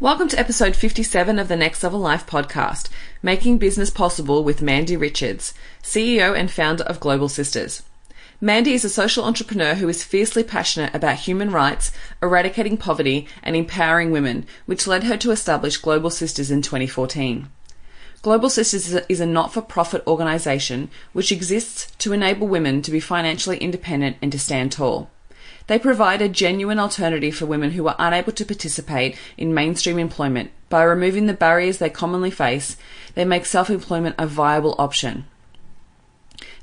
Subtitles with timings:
[0.00, 2.88] Welcome to episode 57 of the Next Level Life podcast,
[3.20, 7.82] Making Business Possible with Mandy Richards, CEO and founder of Global Sisters.
[8.40, 11.90] Mandy is a social entrepreneur who is fiercely passionate about human rights,
[12.22, 17.48] eradicating poverty, and empowering women, which led her to establish Global Sisters in 2014.
[18.22, 23.00] Global Sisters is a not for profit organisation which exists to enable women to be
[23.00, 25.10] financially independent and to stand tall.
[25.68, 30.50] They provide a genuine alternative for women who are unable to participate in mainstream employment.
[30.70, 32.76] By removing the barriers they commonly face,
[33.14, 35.26] they make self employment a viable option.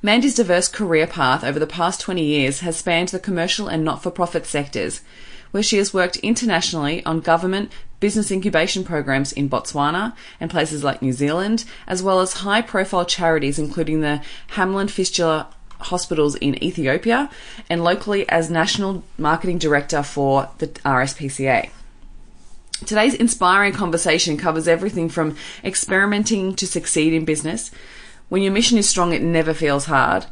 [0.02, 4.02] Mandy's diverse career path over the past 20 years has spanned the commercial and not
[4.02, 5.02] for profit sectors,
[5.52, 11.02] where she has worked internationally on government business incubation programs in Botswana and places like
[11.02, 15.48] New Zealand, as well as high profile charities including the Hamlin Fistula
[15.86, 17.30] hospitals in Ethiopia
[17.70, 21.70] and locally as National Marketing Director for the RSPCA.
[22.86, 27.72] Today's inspiring conversation covers everything from experimenting to succeed in business.
[28.30, 30.26] When your mission is strong, it never feels hard.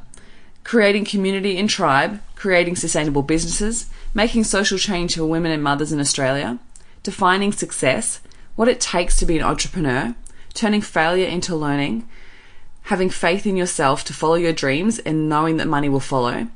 [0.64, 6.00] Creating community and tribe, creating sustainable businesses, making social change for women and mothers in
[6.00, 6.60] Australia,
[7.02, 8.20] defining success,
[8.56, 10.14] what it takes to be an entrepreneur,
[10.54, 12.08] turning failure into learning,
[12.84, 16.48] having faith in yourself to follow your dreams and knowing that money will follow,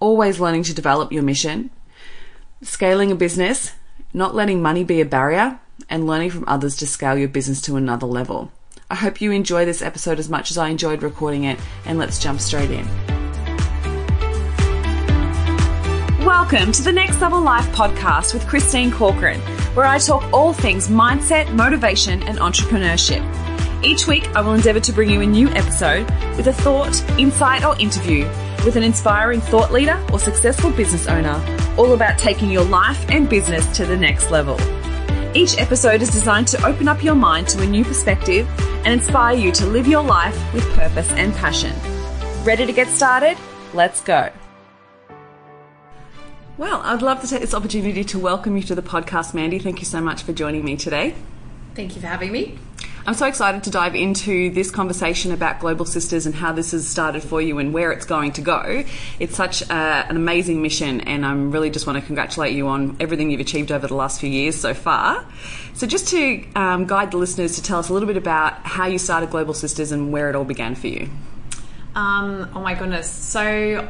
[0.00, 1.70] always learning to develop your mission,
[2.60, 3.72] scaling a business,
[4.12, 7.76] not letting money be a barrier, and learning from others to scale your business to
[7.76, 8.50] another level.
[8.90, 12.18] I hope you enjoy this episode as much as I enjoyed recording it, and let's
[12.18, 12.86] jump straight in.
[16.24, 19.40] Welcome to the Next Level Life podcast with Christine Corcoran,
[19.76, 23.45] where I talk all things mindset, motivation, and entrepreneurship.
[23.86, 27.64] Each week, I will endeavour to bring you a new episode with a thought, insight,
[27.64, 28.24] or interview
[28.64, 31.40] with an inspiring thought leader or successful business owner,
[31.78, 34.56] all about taking your life and business to the next level.
[35.36, 38.48] Each episode is designed to open up your mind to a new perspective
[38.84, 41.72] and inspire you to live your life with purpose and passion.
[42.42, 43.38] Ready to get started?
[43.72, 44.32] Let's go.
[46.58, 49.60] Well, I'd love to take this opportunity to welcome you to the podcast, Mandy.
[49.60, 51.14] Thank you so much for joining me today.
[51.76, 52.58] Thank you for having me.
[53.06, 56.88] I'm so excited to dive into this conversation about Global Sisters and how this has
[56.88, 58.82] started for you and where it's going to go.
[59.20, 62.96] It's such a, an amazing mission, and I really just want to congratulate you on
[62.98, 65.24] everything you've achieved over the last few years so far.
[65.74, 68.86] So, just to um, guide the listeners to tell us a little bit about how
[68.86, 71.08] you started Global Sisters and where it all began for you.
[71.94, 73.08] Um, oh my goodness!
[73.08, 73.40] So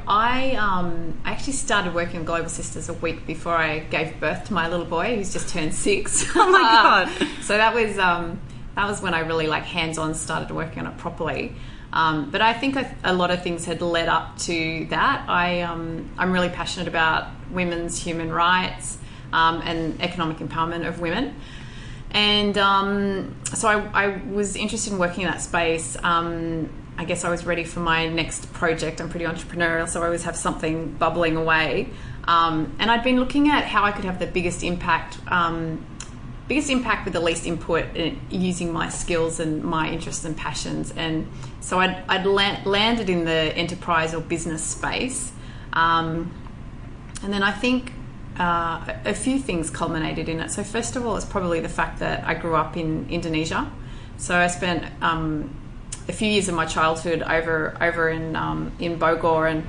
[0.07, 4.45] I um, I actually started working with Global Sisters a week before I gave birth
[4.49, 6.25] to my little boy, who's just turned six.
[6.37, 6.61] Oh my
[7.19, 7.29] god!
[7.43, 8.39] so that was um,
[8.77, 11.57] that was when I really like hands on started working on it properly.
[11.93, 15.25] Um, but I think a lot of things had led up to that.
[15.29, 18.99] I, um, I'm really passionate about women's human rights
[19.33, 21.35] um, and economic empowerment of women.
[22.11, 25.97] And um, so I, I, was interested in working in that space.
[26.03, 29.01] Um, I guess I was ready for my next project.
[29.01, 31.91] I'm pretty entrepreneurial, so I always have something bubbling away.
[32.25, 35.19] Um, and I'd been looking at how I could have the biggest impact
[36.49, 37.87] biggest impact with the least input
[38.31, 40.93] using my skills and my interests and passions.
[40.97, 41.29] And
[41.61, 45.33] so I'd, I'd landed in the enterprise or business space.
[45.73, 46.33] Um,
[47.23, 47.93] and then I think
[48.39, 50.51] uh, a few things culminated in it.
[50.51, 53.71] So, first of all, it's probably the fact that I grew up in Indonesia.
[54.19, 55.55] So, I spent um,
[56.09, 59.67] a few years of my childhood over over in um, in Bogor, and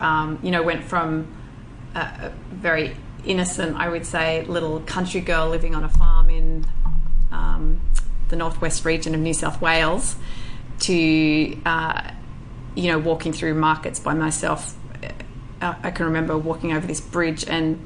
[0.00, 1.32] um, you know went from
[1.94, 6.66] a, a very innocent, I would say, little country girl living on a farm in
[7.30, 7.80] um,
[8.28, 10.16] the northwest region of New South Wales
[10.80, 12.10] to, uh,
[12.74, 14.76] you know, walking through markets by myself.
[15.60, 17.80] Uh, I can remember walking over this bridge, and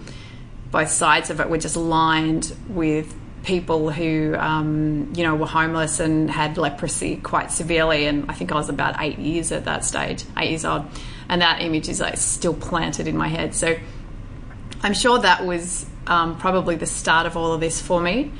[0.70, 6.00] both sides of it were just lined with people who, um, you know, were homeless
[6.00, 8.06] and had leprosy quite severely.
[8.06, 10.86] And I think I was about eight years at that stage, eight years old.
[11.28, 13.54] And that image is like still planted in my head.
[13.54, 13.76] So
[14.84, 18.30] I'm sure that was um, probably the start of all of this for me.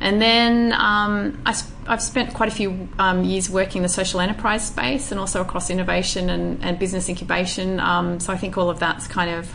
[0.00, 1.54] And then um, I,
[1.86, 5.42] have spent quite a few um, years working in the social enterprise space and also
[5.42, 7.78] across innovation and, and business incubation.
[7.78, 9.52] Um, so I think all of that's kind of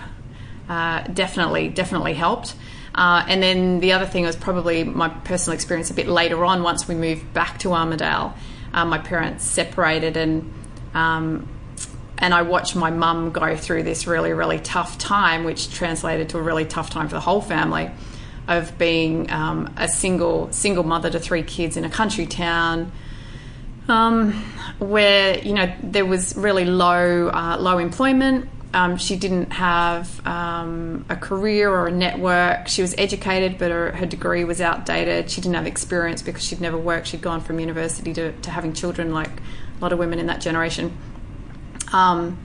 [0.69, 2.55] uh, definitely, definitely helped.
[2.93, 6.61] Uh, and then the other thing was probably my personal experience a bit later on
[6.61, 8.33] once we moved back to Armidale.
[8.73, 10.53] Uh, my parents separated and
[10.93, 11.47] um,
[12.21, 16.37] and I watched my mum go through this really, really tough time, which translated to
[16.37, 17.89] a really tough time for the whole family
[18.47, 22.91] of being um, a single single mother to three kids in a country town.
[23.87, 24.31] Um,
[24.77, 31.05] where you know there was really low uh, low employment, um, she didn't have um,
[31.09, 32.67] a career or a network.
[32.67, 35.29] She was educated, but her, her, degree was outdated.
[35.29, 37.07] She didn't have experience because she'd never worked.
[37.07, 40.39] She'd gone from university to, to having children, like a lot of women in that
[40.39, 40.95] generation.
[41.91, 42.37] Um,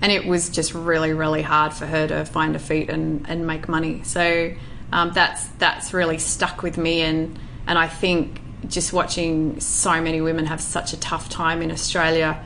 [0.00, 3.46] and it was just really, really hard for her to find a feet and, and
[3.46, 4.02] make money.
[4.04, 4.52] So
[4.92, 10.20] um, that's that's really stuck with me, and and I think just watching so many
[10.20, 12.42] women have such a tough time in Australia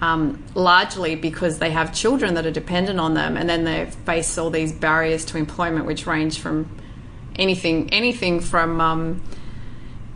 [0.00, 4.36] um, largely because they have children that are dependent on them, and then they face
[4.36, 6.68] all these barriers to employment, which range from
[7.36, 9.22] anything anything from um,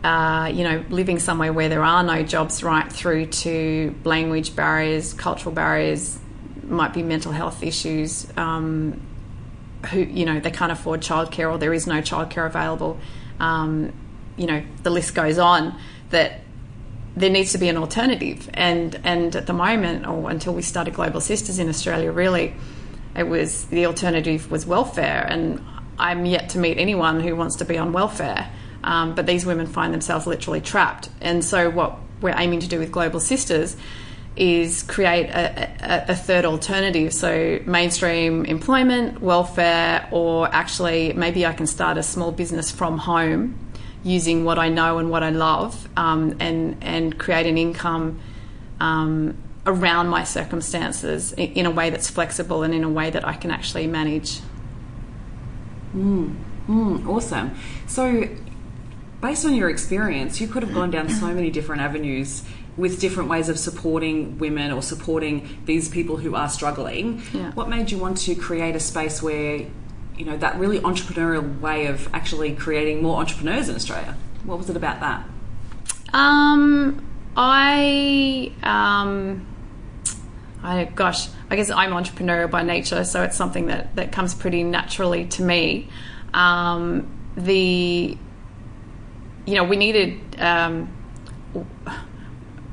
[0.03, 5.13] uh, you know living somewhere where there are no jobs, right through to language barriers,
[5.13, 6.19] cultural barriers,
[6.63, 8.27] might be mental health issues.
[8.37, 9.01] Um,
[9.91, 12.99] who you know they can't afford childcare or there is no childcare available.
[13.39, 13.93] Um,
[14.37, 15.79] you know the list goes on.
[16.09, 16.41] That
[17.15, 18.49] there needs to be an alternative.
[18.53, 22.55] And and at the moment, or until we started Global Sisters in Australia, really,
[23.15, 25.25] it was the alternative was welfare.
[25.27, 25.63] And
[25.97, 28.49] I'm yet to meet anyone who wants to be on welfare.
[28.83, 31.09] Um, but these women find themselves literally trapped.
[31.21, 33.75] And so what we're aiming to do with Global Sisters
[34.35, 37.13] is create a, a, a, third alternative.
[37.13, 43.59] So, mainstream employment, welfare, or actually, maybe I can start a small business from home
[44.03, 48.19] using what I know and what I love um, and, and create an income
[48.79, 53.33] um, around my circumstances in, a way that's flexible and in a way that I
[53.33, 54.39] can actually manage.
[55.93, 56.35] Mm,
[56.67, 57.55] mm, awesome.
[57.87, 58.29] So,
[59.21, 62.43] based on your experience, you could have gone down so many different avenues
[62.77, 67.21] with different ways of supporting women or supporting these people who are struggling.
[67.33, 67.51] Yeah.
[67.51, 69.65] What made you want to create a space where
[70.19, 74.15] you know that really entrepreneurial way of actually creating more entrepreneurs in Australia.
[74.43, 75.25] What was it about that?
[76.13, 77.05] Um,
[77.37, 79.47] I um,
[80.61, 84.61] I gosh, I guess I'm entrepreneurial by nature, so it's something that that comes pretty
[84.63, 85.89] naturally to me.
[86.33, 88.17] Um, the
[89.49, 90.87] you know we needed um,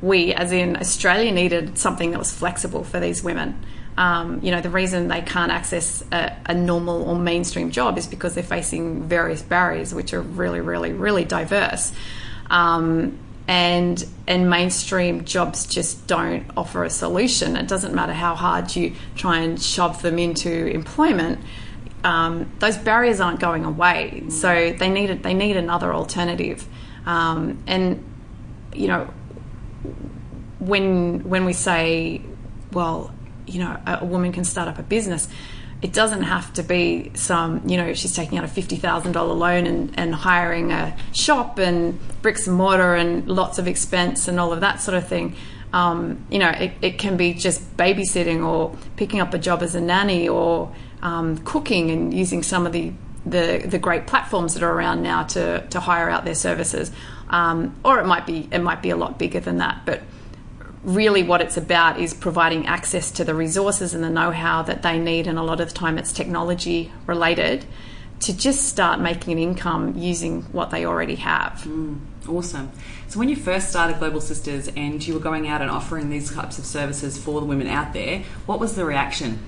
[0.02, 3.64] we as in Australia needed something that was flexible for these women.
[3.96, 8.06] Um, you know, the reason they can't access a, a, normal or mainstream job is
[8.06, 11.94] because they're facing various barriers, which are really, really, really diverse.
[12.50, 13.19] Um,
[13.49, 17.56] and and mainstream jobs just don't offer a solution.
[17.56, 21.38] It doesn't matter how hard you try and shove them into employment.
[22.06, 26.67] Um, those barriers aren't going away, so they need they need another alternative.
[27.05, 28.05] Um, and
[28.73, 29.12] you know,
[30.61, 32.23] when when we say,
[32.73, 33.12] well,
[33.47, 35.29] you know, a, a woman can start up a business
[35.82, 39.99] it doesn't have to be some, you know, she's taking out a $50,000 loan and,
[39.99, 44.61] and hiring a shop and bricks and mortar and lots of expense and all of
[44.62, 45.37] that sort of thing.
[45.73, 49.75] Um, you know, it, it, can be just babysitting or picking up a job as
[49.75, 52.93] a nanny or um, cooking and using some of the,
[53.25, 56.90] the, the, great platforms that are around now to, to hire out their services.
[57.28, 60.02] Um, or it might be it might be a lot bigger than that, but
[60.84, 64.98] really what it's about is providing access to the resources and the know-how that they
[65.00, 67.64] need and a lot of the time it's technology related
[68.20, 71.52] to just start making an income using what they already have.
[71.66, 71.98] Mm,
[72.28, 72.70] awesome.
[73.08, 76.32] So when you first started Global Sisters and you were going out and offering these
[76.32, 79.40] types of services for the women out there, what was the reaction?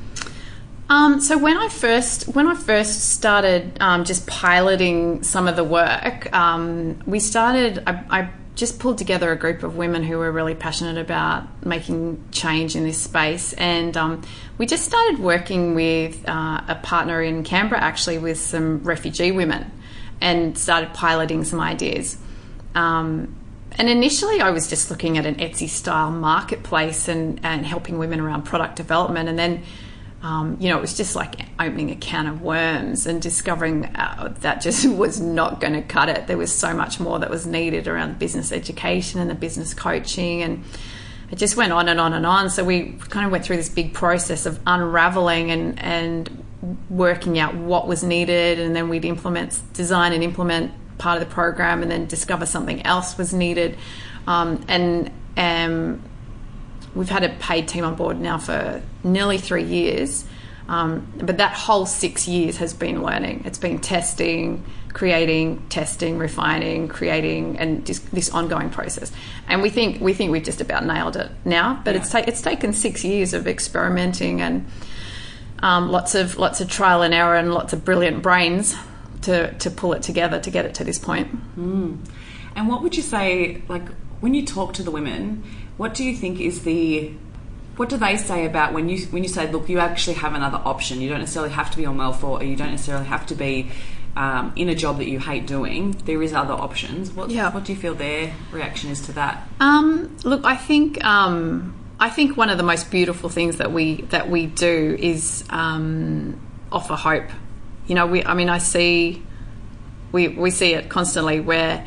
[0.90, 5.64] Um, so when I first when I first started um, just piloting some of the
[5.64, 7.82] work, um, we started.
[7.86, 12.20] I, I just pulled together a group of women who were really passionate about making
[12.32, 13.52] change in this space.
[13.52, 14.22] And um,
[14.58, 19.70] we just started working with uh, a partner in Canberra, actually, with some refugee women,
[20.20, 22.16] and started piloting some ideas.
[22.74, 23.36] Um,
[23.78, 28.18] and initially, I was just looking at an Etsy style marketplace and, and helping women
[28.18, 29.28] around product development.
[29.28, 29.62] And then
[30.22, 34.34] um, you know, it was just like opening a can of worms and discovering uh,
[34.40, 36.26] that just was not going to cut it.
[36.26, 40.42] There was so much more that was needed around business education and the business coaching,
[40.42, 40.64] and
[41.30, 42.50] it just went on and on and on.
[42.50, 46.44] So we kind of went through this big process of unraveling and and
[46.90, 51.32] working out what was needed, and then we'd implement, design, and implement part of the
[51.32, 53.78] program, and then discover something else was needed,
[54.26, 56.02] um, and um,
[56.98, 60.24] we've had a paid team on board now for nearly three years.
[60.68, 63.44] Um, but that whole six years has been learning.
[63.46, 69.12] It's been testing, creating, testing, refining, creating, and just this ongoing process.
[69.46, 71.80] And we think we think we've just about nailed it now.
[71.84, 72.00] But yeah.
[72.00, 74.66] it's ta- it's taken six years of experimenting and
[75.60, 78.74] um, lots of lots of trial and error and lots of brilliant brains
[79.22, 81.28] to to pull it together to get it to this point.
[81.56, 82.04] Mm.
[82.56, 83.88] And what would you say, like
[84.20, 85.44] when you talk to the women?
[85.78, 87.12] What do you think is the
[87.76, 90.60] what do they say about when you when you say, look, you actually have another
[90.64, 91.00] option.
[91.00, 93.70] You don't necessarily have to be on welfare, or you don't necessarily have to be
[94.16, 95.92] um, in a job that you hate doing.
[96.04, 97.12] There is other options.
[97.12, 97.52] What, Yeah.
[97.54, 99.46] what do you feel their reaction is to that?
[99.60, 104.02] Um, look, I think um, I think one of the most beautiful things that we
[104.10, 106.40] that we do is um,
[106.72, 107.28] offer hope.
[107.86, 109.22] You know, we I mean, I see
[110.10, 111.86] we we see it constantly where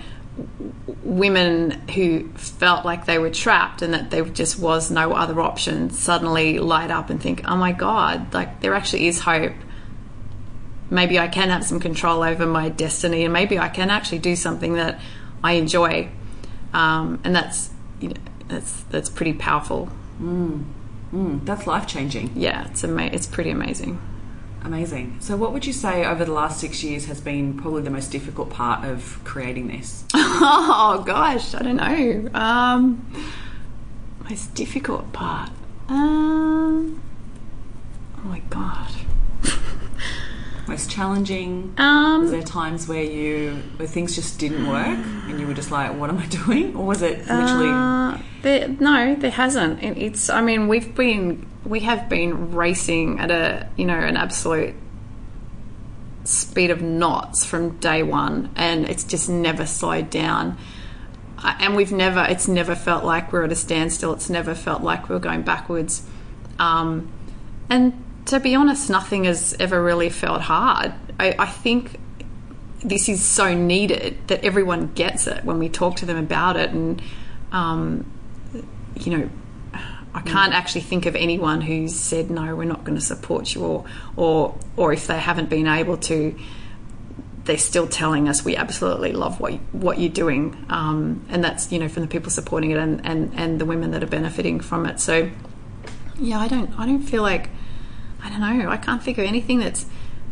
[1.04, 5.90] women who felt like they were trapped and that there just was no other option
[5.90, 9.54] suddenly light up and think, "Oh my god, like there actually is hope."
[10.92, 14.36] maybe I can have some control over my destiny, and maybe I can actually do
[14.36, 15.00] something that
[15.44, 16.10] I enjoy,
[16.74, 18.16] um, and that's you know,
[18.48, 19.90] that's that's pretty powerful.
[20.22, 22.32] Mm, that's life changing.
[22.36, 24.00] Yeah, it's ama- it's pretty amazing.
[24.64, 25.18] Amazing.
[25.20, 28.12] So, what would you say over the last six years has been probably the most
[28.12, 30.04] difficult part of creating this?
[30.14, 32.30] oh gosh, I don't know.
[32.40, 33.06] Um,
[34.30, 35.50] most difficult part.
[35.90, 37.02] Um,
[38.18, 38.92] oh my god.
[40.72, 41.74] Most challenging?
[41.78, 44.98] Um, Was there times where you where things just didn't work
[45.28, 47.70] and you were just like, "What am I doing?" Or was it literally?
[47.70, 49.84] Uh, there, no, there hasn't.
[49.84, 50.30] It- It's.
[50.30, 54.74] I mean, we've been we have been racing at a you know an absolute
[56.24, 60.58] speed of knots from day one, and it's just never slowed down.
[61.44, 62.24] And we've never.
[62.30, 64.14] It's never felt like we're at a standstill.
[64.14, 66.04] It's never felt like we're going backwards.
[66.60, 67.12] Um,
[67.70, 70.94] and to be honest, nothing has ever really felt hard.
[71.20, 72.00] I, I think
[72.82, 76.72] this is so needed that everyone gets it when we talk to them about it
[76.72, 77.02] and
[77.52, 78.10] um,
[78.96, 79.30] you know
[80.14, 83.64] I can't actually think of anyone who's said no we're not going to support you
[83.64, 83.86] or
[84.16, 86.36] or or if they haven't been able to
[87.44, 90.66] they're still telling us we absolutely love what what you're doing.
[90.70, 93.92] Um, and that's you know from the people supporting it and, and and the women
[93.92, 95.00] that are benefiting from it.
[95.00, 95.30] So
[96.20, 97.50] yeah I don't I don't feel like
[98.24, 98.70] I don't know.
[98.70, 99.86] I can't of anything that's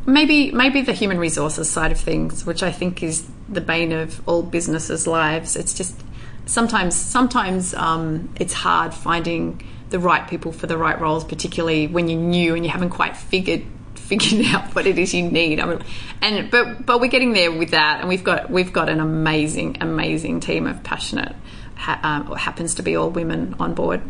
[0.05, 4.27] maybe maybe the human resources side of things, which I think is the bane of
[4.27, 5.55] all businesses' lives.
[5.55, 5.99] It's just
[6.45, 12.07] sometimes sometimes um, it's hard finding the right people for the right roles, particularly when
[12.07, 13.63] you're new and you haven't quite figured
[13.95, 15.59] figured out what it is you need.
[15.59, 15.83] I mean,
[16.21, 19.77] and but but we're getting there with that, and we've got we've got an amazing
[19.81, 21.35] amazing team of passionate.
[21.75, 24.01] Ha, um, happens to be all women on board.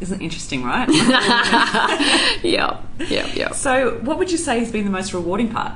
[0.00, 0.88] Isn't interesting, right?
[2.42, 3.52] Yeah, yeah, yeah.
[3.52, 5.72] so, what would you say has been the most rewarding part?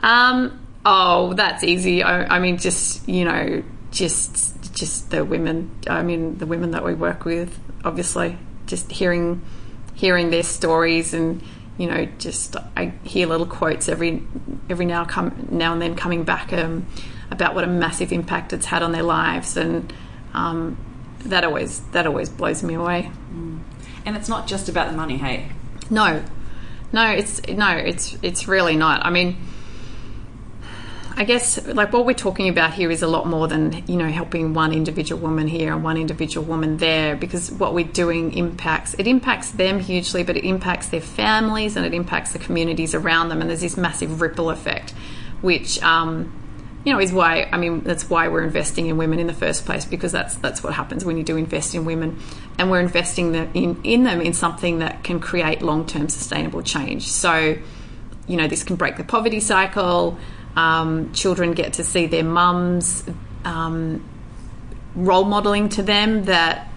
[0.00, 2.02] Um, oh, that's easy.
[2.02, 5.70] I, I mean, just you know, just just the women.
[5.86, 7.58] I mean, the women that we work with.
[7.84, 9.42] Obviously, just hearing
[9.94, 11.42] hearing their stories and
[11.78, 14.22] you know, just I hear little quotes every
[14.68, 16.86] every now come now and then coming back um,
[17.30, 19.92] about what a massive impact it's had on their lives, and
[20.34, 20.76] um,
[21.20, 23.10] that always that always blows me away.
[24.04, 25.50] And it's not just about the money, hey.
[25.90, 26.22] No,
[26.92, 29.04] no, it's no, it's it's really not.
[29.04, 29.36] I mean,
[31.16, 34.08] I guess like what we're talking about here is a lot more than you know
[34.08, 38.94] helping one individual woman here and one individual woman there because what we're doing impacts
[38.94, 43.28] it impacts them hugely, but it impacts their families and it impacts the communities around
[43.28, 44.92] them, and there's this massive ripple effect,
[45.40, 45.82] which.
[45.82, 46.32] Um,
[46.84, 49.66] you know, is why I mean that's why we're investing in women in the first
[49.66, 52.18] place because that's that's what happens when you do invest in women,
[52.58, 56.62] and we're investing the, in in them in something that can create long term sustainable
[56.62, 57.08] change.
[57.08, 57.56] So,
[58.26, 60.18] you know, this can break the poverty cycle.
[60.56, 63.04] Um, children get to see their mums
[63.44, 64.04] um,
[64.94, 66.68] role modeling to them that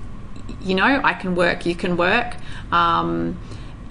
[0.61, 2.35] you know I can work, you can work.
[2.71, 3.39] Um,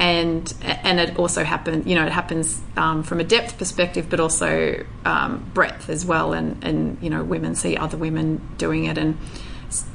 [0.01, 4.19] and and it also happens you know it happens um, from a depth perspective but
[4.19, 8.99] also um, breadth as well and and you know women see other women doing it
[8.99, 9.17] and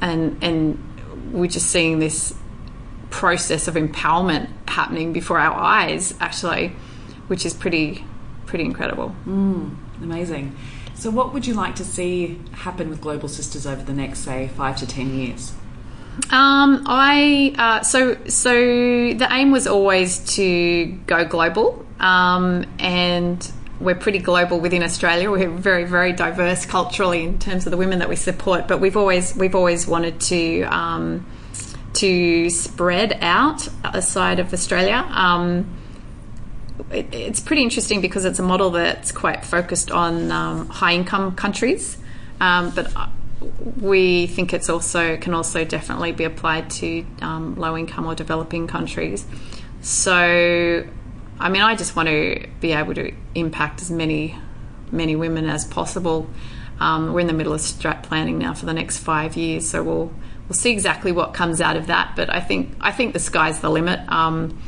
[0.00, 2.34] and and we're just seeing this
[3.10, 6.68] process of empowerment happening before our eyes actually
[7.26, 8.04] which is pretty
[8.46, 9.14] pretty incredible
[10.02, 10.56] Amazing.
[10.94, 14.48] So, what would you like to see happen with Global Sisters over the next, say,
[14.48, 15.52] five to ten years?
[16.30, 23.94] Um, I uh, so so the aim was always to go global, um, and we're
[23.94, 25.30] pretty global within Australia.
[25.30, 28.96] We're very very diverse culturally in terms of the women that we support, but we've
[28.96, 31.26] always we've always wanted to um,
[31.94, 35.06] to spread out aside of Australia.
[35.10, 35.66] Um,
[36.90, 41.36] it, it's pretty interesting because it's a model that's quite focused on um, high income
[41.36, 41.98] countries,
[42.40, 43.08] um, but uh,
[43.80, 48.66] we think it's also can also definitely be applied to um, low income or developing
[48.66, 49.26] countries.
[49.80, 50.86] So,
[51.38, 54.36] I mean, I just want to be able to impact as many
[54.92, 56.28] many women as possible.
[56.78, 59.82] Um, we're in the middle of strat planning now for the next five years, so
[59.82, 60.12] we'll
[60.48, 62.14] we'll see exactly what comes out of that.
[62.16, 64.00] But I think I think the sky's the limit.
[64.10, 64.62] Um,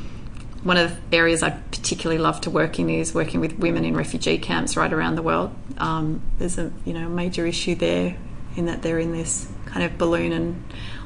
[0.62, 3.96] one of the areas I particularly love to work in is working with women in
[3.96, 5.54] refugee camps right around the world.
[5.78, 8.16] Um, there's a you know major issue there
[8.56, 10.62] in that they're in this kind of balloon and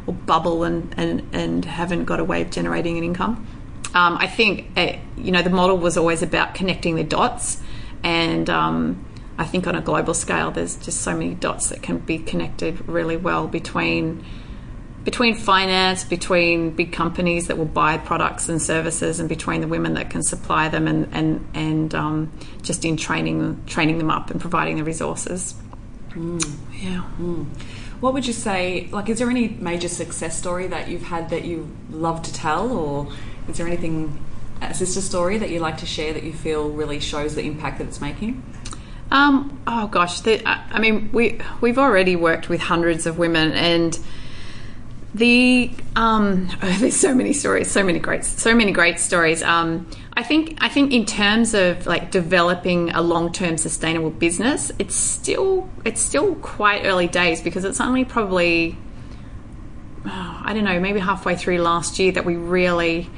[0.06, 3.46] or bubble and and, and haven't got a way of generating an income.
[3.94, 7.60] Um, I think uh, you know the model was always about connecting the dots,
[8.02, 9.04] and um,
[9.38, 12.88] I think on a global scale, there's just so many dots that can be connected
[12.88, 14.24] really well between
[15.04, 19.94] between finance, between big companies that will buy products and services, and between the women
[19.94, 22.32] that can supply them, and and and um,
[22.62, 25.54] just in training training them up and providing the resources.
[26.14, 26.58] Mm.
[26.72, 27.04] Yeah.
[27.18, 27.46] Mm.
[28.00, 28.88] What would you say?
[28.90, 32.72] Like, is there any major success story that you've had that you love to tell,
[32.72, 33.12] or
[33.48, 34.18] is there anything
[34.60, 37.78] a sister story that you like to share that you feel really shows the impact
[37.78, 38.42] that it's making?
[39.10, 43.98] Um, oh gosh, the, I mean, we we've already worked with hundreds of women, and
[45.14, 49.42] the um, oh, there's so many stories, so many great, so many great stories.
[49.42, 54.94] Um, I think I think in terms of like developing a long-term sustainable business, it's
[54.94, 58.76] still it's still quite early days because it's only probably
[60.04, 63.08] oh, I don't know maybe halfway through last year that we really,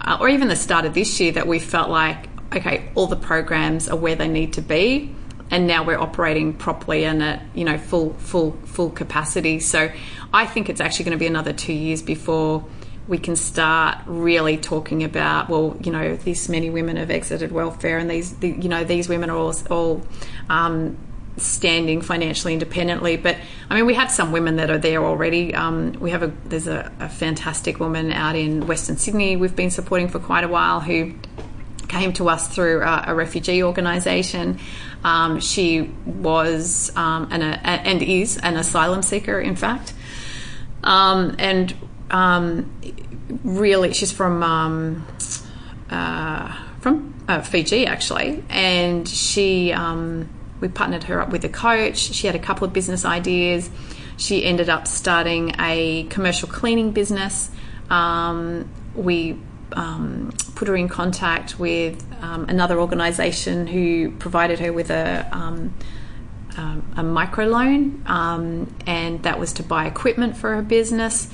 [0.00, 3.16] uh, or even the start of this year that we felt like okay all the
[3.16, 5.14] programs are where they need to be
[5.50, 9.60] and now we're operating properly and at you know full full full capacity.
[9.60, 9.90] So
[10.34, 12.64] I think it's actually going to be another two years before
[13.12, 17.98] we can start really talking about well you know this many women have exited welfare
[17.98, 20.02] and these the, you know these women are all, all
[20.48, 20.96] um,
[21.36, 23.18] standing financially independently.
[23.18, 23.36] But
[23.68, 25.54] I mean we have some women that are there already.
[25.54, 29.70] Um, we have a there's a, a, fantastic woman out in Western Sydney we've been
[29.70, 31.12] supporting for quite a while who
[31.88, 34.58] came to us through a, a refugee organisation.
[35.04, 39.92] Um, she was um, an, a, and is an asylum seeker in fact.
[40.82, 41.74] Um, and
[42.12, 42.70] um,
[43.44, 45.06] really, she's from um,
[45.90, 50.28] uh, from uh, Fiji actually, and she um,
[50.60, 51.98] we partnered her up with a coach.
[51.98, 53.70] She had a couple of business ideas.
[54.16, 57.50] She ended up starting a commercial cleaning business.
[57.90, 59.38] Um, we
[59.72, 65.74] um, put her in contact with um, another organisation who provided her with a um,
[66.56, 71.28] um, a microloan, um, and that was to buy equipment for her business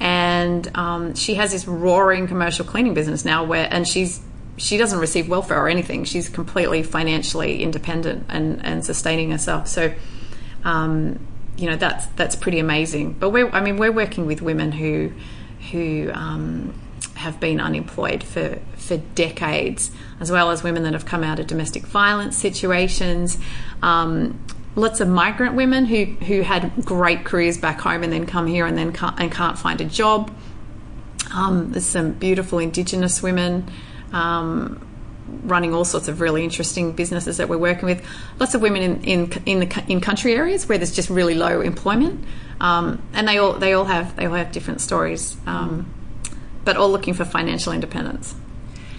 [0.00, 4.20] and um, she has this roaring commercial cleaning business now where and she's
[4.56, 6.04] she doesn't receive welfare or anything.
[6.04, 9.68] She's completely financially independent and, and sustaining herself.
[9.68, 9.92] So
[10.64, 11.18] um,
[11.56, 13.14] you know that's that's pretty amazing.
[13.14, 15.12] But we're I mean we're working with women who
[15.72, 16.74] who um,
[17.14, 21.46] have been unemployed for for decades as well as women that have come out of
[21.46, 23.38] domestic violence situations.
[23.82, 24.40] Um,
[24.78, 28.64] lots of migrant women who who had great careers back home and then come here
[28.64, 30.34] and then can't, and can't find a job.
[31.34, 33.70] Um, there's some beautiful Indigenous women
[34.12, 34.86] um,
[35.44, 38.04] running all sorts of really interesting businesses that we're working with.
[38.38, 41.60] Lots of women in in in, the, in country areas where there's just really low
[41.60, 42.24] employment,
[42.60, 45.92] um, and they all they all have they all have different stories, um,
[46.64, 48.34] but all looking for financial independence.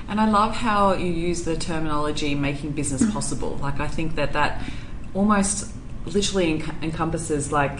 [0.10, 4.34] And I love how you use the terminology "making business possible." Like I think that
[4.34, 4.62] that
[5.14, 5.72] almost
[6.06, 7.80] literally enc- encompasses like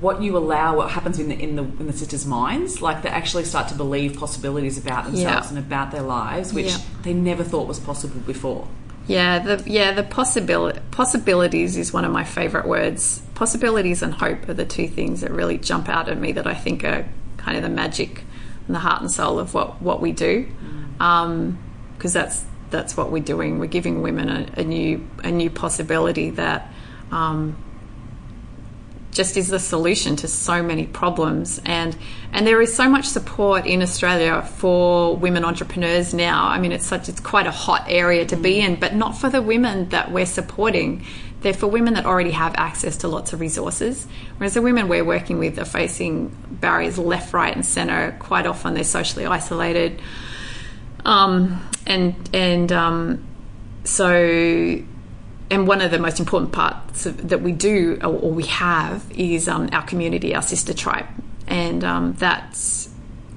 [0.00, 3.08] what you allow, what happens in the in the in the sisters' minds, like they
[3.08, 5.56] actually start to believe possibilities about themselves yeah.
[5.56, 6.78] and about their lives, which yeah.
[7.02, 8.66] they never thought was possible before.
[9.06, 13.22] Yeah, the yeah the possibility possibilities is one of my favorite words.
[13.34, 16.54] Possibilities and hope are the two things that really jump out at me that I
[16.54, 18.22] think are kind of the magic
[18.66, 21.00] and the heart and soul of what what we do, because mm.
[21.00, 21.58] um,
[22.12, 23.58] that's that's what we're doing.
[23.58, 26.72] We're giving women a, a new a new possibility that
[27.10, 27.56] um,
[29.12, 31.60] just is the solution to so many problems.
[31.64, 31.96] And
[32.32, 36.46] and there is so much support in Australia for women entrepreneurs now.
[36.46, 39.28] I mean, it's such it's quite a hot area to be in, but not for
[39.28, 41.04] the women that we're supporting.
[41.40, 44.06] They're for women that already have access to lots of resources,
[44.36, 48.14] whereas the women we're working with are facing barriers left, right, and centre.
[48.18, 50.02] Quite often, they're socially isolated.
[51.04, 53.26] Um, and and um,
[53.84, 54.82] so
[55.50, 59.04] and one of the most important parts of, that we do or, or we have
[59.10, 61.06] is um, our community, our sister tribe,
[61.46, 62.88] and um, that's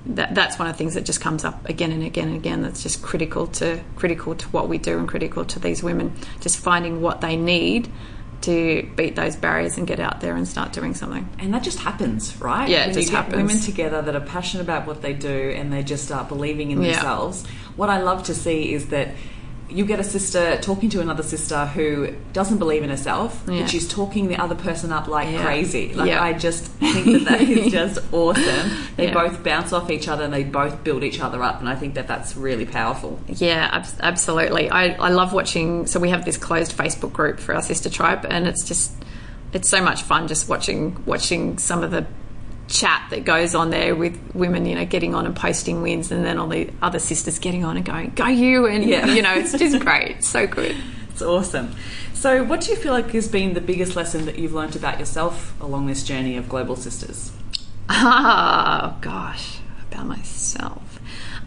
[0.06, 2.62] that, that's one of the things that just comes up again and again and again.
[2.62, 6.14] That's just critical to critical to what we do and critical to these women.
[6.42, 7.92] Just finding what they need
[8.44, 11.28] to beat those barriers and get out there and start doing something.
[11.40, 12.68] And that just happens, right?
[12.70, 13.36] Yeah, it when just you happens.
[13.38, 16.82] Women together that are passionate about what they do and they just start believing in
[16.82, 16.92] Yeah.
[16.94, 17.46] themselves.
[17.76, 19.10] What I love to see is that
[19.74, 23.62] you get a sister talking to another sister who doesn't believe in herself, Yeah.
[23.62, 25.44] but she's talking the other person up like Yeah.
[25.44, 25.94] crazy.
[25.94, 26.24] Like Yeah.
[26.24, 28.72] I just think that that is just awesome.
[28.96, 31.76] They both bounce off each other and they both build each other up, and I
[31.76, 33.20] think that that's really powerful.
[33.28, 34.70] Yeah, abs- absolutely.
[34.70, 35.88] I, I love watching.
[35.88, 38.92] So we have this closed Facebook group for our sister tribe, and it's just
[39.54, 42.06] it's so much fun just watching watching some of the
[42.74, 46.26] chat that goes on there with women, you know, getting on and posting wins, and
[46.26, 49.06] then all the other sisters getting on and going, "Go you!" and Yeah.
[49.08, 50.12] you know, it's just great.
[50.18, 50.76] It's so good.
[51.12, 51.76] It's awesome.
[52.14, 54.98] So, what do you feel like has been the biggest lesson that you've learnt about
[55.00, 57.32] yourself along this journey of Global Sisters?
[57.90, 59.58] Oh gosh,
[59.92, 61.00] about myself.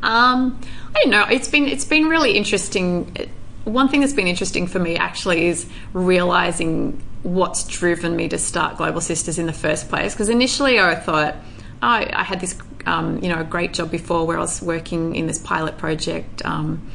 [0.02, 0.60] Um,
[0.94, 1.24] I don't know.
[1.30, 3.10] It's been it's been really interesting.
[3.64, 8.76] One thing that's been interesting for me actually is realizing what's driven me to start
[8.76, 10.14] Global Sisters in the first place.
[10.14, 11.34] Because initially I thought
[11.82, 15.16] oh, I, had this um, you know a great job before where I was working
[15.16, 16.44] in this pilot project.
[16.44, 16.90] Um,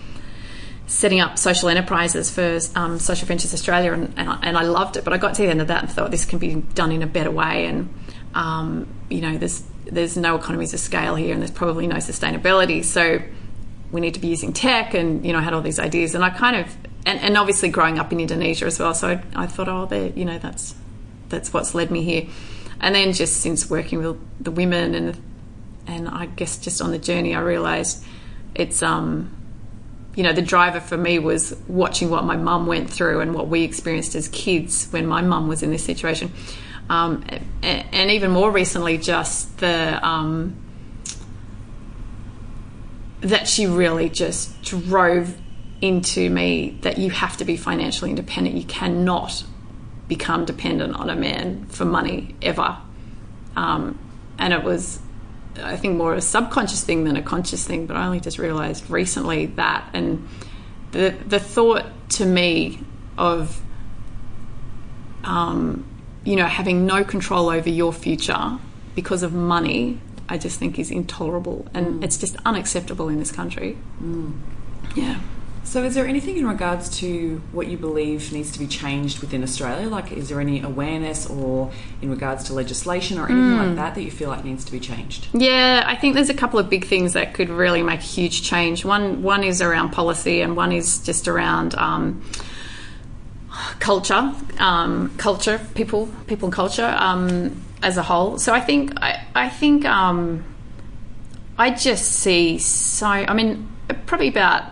[0.87, 4.97] setting up social enterprises for um, Social Ventures Australia, and, and, I, and I loved
[4.97, 5.05] it.
[5.05, 7.01] But I got to the end of that and thought this can be done in
[7.01, 7.65] a better way.
[7.65, 7.93] And
[8.33, 12.85] um, you know, there's there's no economies of scale here, and there's probably no sustainability.
[12.85, 13.21] So
[13.91, 16.23] we need to be using tech, and you know, I had all these ideas, and
[16.23, 18.93] I kind of and, and obviously growing up in Indonesia as well.
[18.93, 20.75] So I, I thought, oh, there, you know, that's
[21.29, 22.27] that's what's led me here.
[22.79, 25.17] And then just since working with the women and
[25.87, 28.03] and I guess just on the journey, I realised
[28.55, 29.37] it's um
[30.15, 33.47] you know, the driver for me was watching what my mum went through and what
[33.47, 36.33] we experienced as kids when my mum was in this situation.
[36.89, 37.23] Um,
[37.63, 40.57] and, and even more recently, just the um,
[43.21, 45.37] that she really just drove
[45.81, 48.55] into me that you have to be financially independent.
[48.55, 49.43] You cannot
[50.07, 52.77] become dependent on a man for money ever.
[53.55, 53.97] Um,
[54.37, 54.99] and it was
[55.57, 58.89] I think more a subconscious thing than a conscious thing, but I only just realized
[58.89, 59.89] recently that.
[59.93, 60.27] And
[60.91, 62.79] the the thought to me
[63.17, 63.61] of,
[65.23, 65.85] um,
[66.23, 68.57] you know, having no control over your future
[68.95, 73.77] because of money, I just think is intolerable, and it's just unacceptable in this country.
[74.95, 75.19] Yeah.
[75.63, 79.43] So, is there anything in regards to what you believe needs to be changed within
[79.43, 79.87] Australia?
[79.87, 81.71] Like, is there any awareness or
[82.01, 84.79] in regards to legislation or anything like that that you feel like needs to be
[84.79, 85.27] changed?
[85.33, 88.41] Yeah, I think there's a couple of big things that could really make a huge
[88.41, 88.83] change.
[88.83, 92.23] One one is around policy, and one is just around um,
[93.79, 98.39] culture, um, culture, people, people, and culture um, as a whole.
[98.39, 100.43] So I think I, I think um,
[101.57, 103.05] I just see so.
[103.05, 103.69] I mean,
[104.05, 104.63] probably about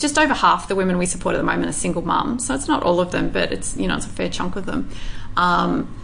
[0.00, 2.46] just over half the women we support at the moment are single mums.
[2.46, 4.66] So it's not all of them, but it's you know it's a fair chunk of
[4.66, 4.90] them.
[5.36, 5.94] Um,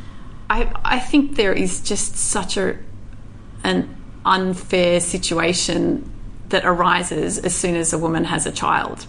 [0.49, 2.77] I I think there is just such a
[3.65, 6.13] an unfair situation
[6.51, 9.07] that arises as soon as a woman has a child.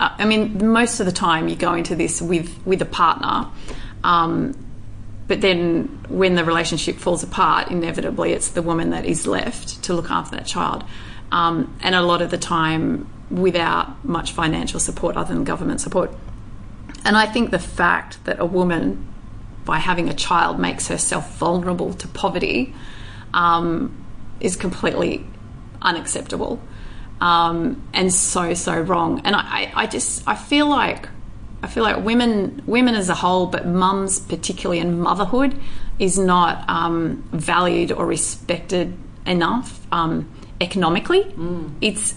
[0.00, 3.48] Uh, I mean, most of the time you go into this with with a partner,
[4.04, 4.54] um,
[5.28, 9.94] but then when the relationship falls apart, inevitably it's the woman that is left to
[9.94, 10.84] look after that child,
[11.30, 16.14] um, and a lot of the time without much financial support other than government support.
[17.04, 19.06] And I think the fact that a woman,
[19.64, 22.74] by having a child, makes herself vulnerable to poverty
[23.34, 24.04] um,
[24.40, 25.26] is completely
[25.80, 26.60] unacceptable
[27.20, 29.20] um, and so so wrong.
[29.24, 31.08] And I, I, just I feel like
[31.62, 35.58] I feel like women women as a whole, but mums particularly and motherhood
[35.98, 41.26] is not um, valued or respected enough um, economically.
[41.80, 42.14] It's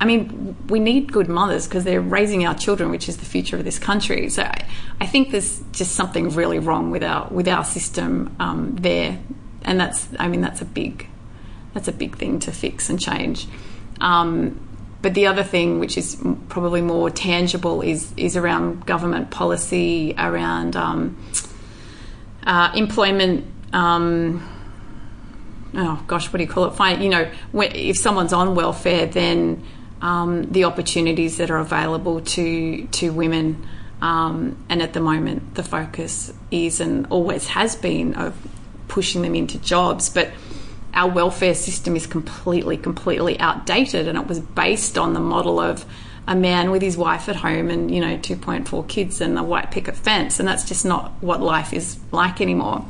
[0.00, 3.56] I mean, we need good mothers because they're raising our children, which is the future
[3.56, 4.28] of this country.
[4.28, 4.66] So I,
[5.00, 9.18] I think there's just something really wrong with our with our system um, there,
[9.62, 11.08] and that's I mean that's a big
[11.72, 13.46] that's a big thing to fix and change.
[14.00, 14.60] Um,
[15.00, 20.76] but the other thing, which is probably more tangible, is is around government policy around
[20.76, 21.16] um,
[22.46, 23.46] uh, employment.
[23.72, 24.48] Um,
[25.74, 26.74] oh gosh, what do you call it?
[26.74, 29.64] Fine, you know, if someone's on welfare, then
[30.04, 33.66] um, the opportunities that are available to to women,
[34.02, 38.36] um, and at the moment, the focus is and always has been of
[38.86, 40.30] pushing them into jobs, but
[40.92, 45.86] our welfare system is completely, completely outdated, and it was based on the model of
[46.28, 49.70] a man with his wife at home and you know 2.4 kids and a white
[49.70, 52.84] picket fence, and that's just not what life is like anymore.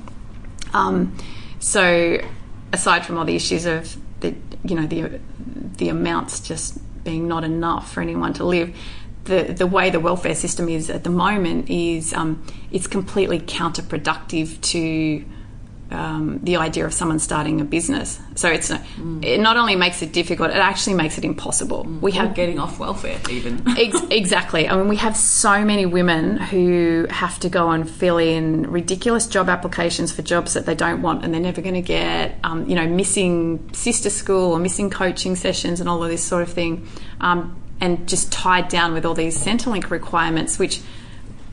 [0.73, 1.17] Um,
[1.61, 2.19] so,
[2.73, 5.21] aside from all the issues of the you know the
[5.77, 8.75] the amounts just being not enough for anyone to live,
[9.25, 14.61] the the way the welfare system is at the moment is um, it's completely counterproductive
[14.61, 15.25] to
[15.91, 18.19] um, the idea of someone starting a business.
[18.35, 18.71] So it's
[19.23, 21.85] it not only makes it difficult, it actually makes it impossible.
[21.85, 23.63] We Or have getting off welfare, even.
[23.79, 24.69] Ex- exactly.
[24.69, 29.27] I mean, we have so many women who have to go and fill in ridiculous
[29.27, 32.39] job applications for jobs that they don't want and they're never going to get.
[32.43, 36.43] Um, you know, missing sister school or missing coaching sessions and all of this sort
[36.43, 36.89] of thing,
[37.21, 40.81] um, and just tied down with all these Centrelink requirements, which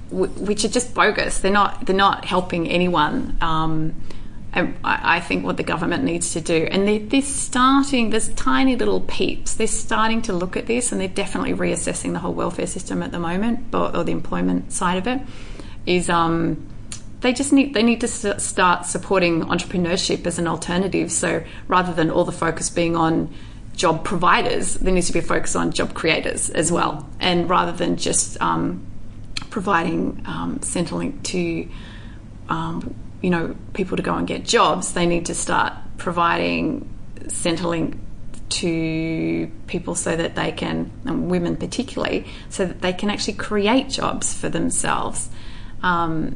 [0.09, 1.39] which are just bogus.
[1.39, 1.85] They're not.
[1.85, 3.37] They're not helping anyone.
[3.41, 3.95] Um,
[4.53, 8.09] I think what the government needs to do, and they're, they're starting.
[8.09, 9.53] There's tiny little peeps.
[9.53, 13.13] They're starting to look at this, and they're definitely reassessing the whole welfare system at
[13.13, 15.21] the moment, or, or the employment side of it.
[15.85, 16.67] Is um,
[17.21, 21.13] they just need they need to start supporting entrepreneurship as an alternative.
[21.13, 23.33] So rather than all the focus being on
[23.77, 27.71] job providers, there needs to be a focus on job creators as well, and rather
[27.71, 28.85] than just um,
[29.49, 31.69] providing um, Centrelink to
[32.49, 36.89] um, you know people to go and get jobs, they need to start providing
[37.25, 37.97] Centrelink
[38.49, 43.89] to people so that they can, and women particularly, so that they can actually create
[43.89, 45.29] jobs for themselves
[45.83, 46.35] um,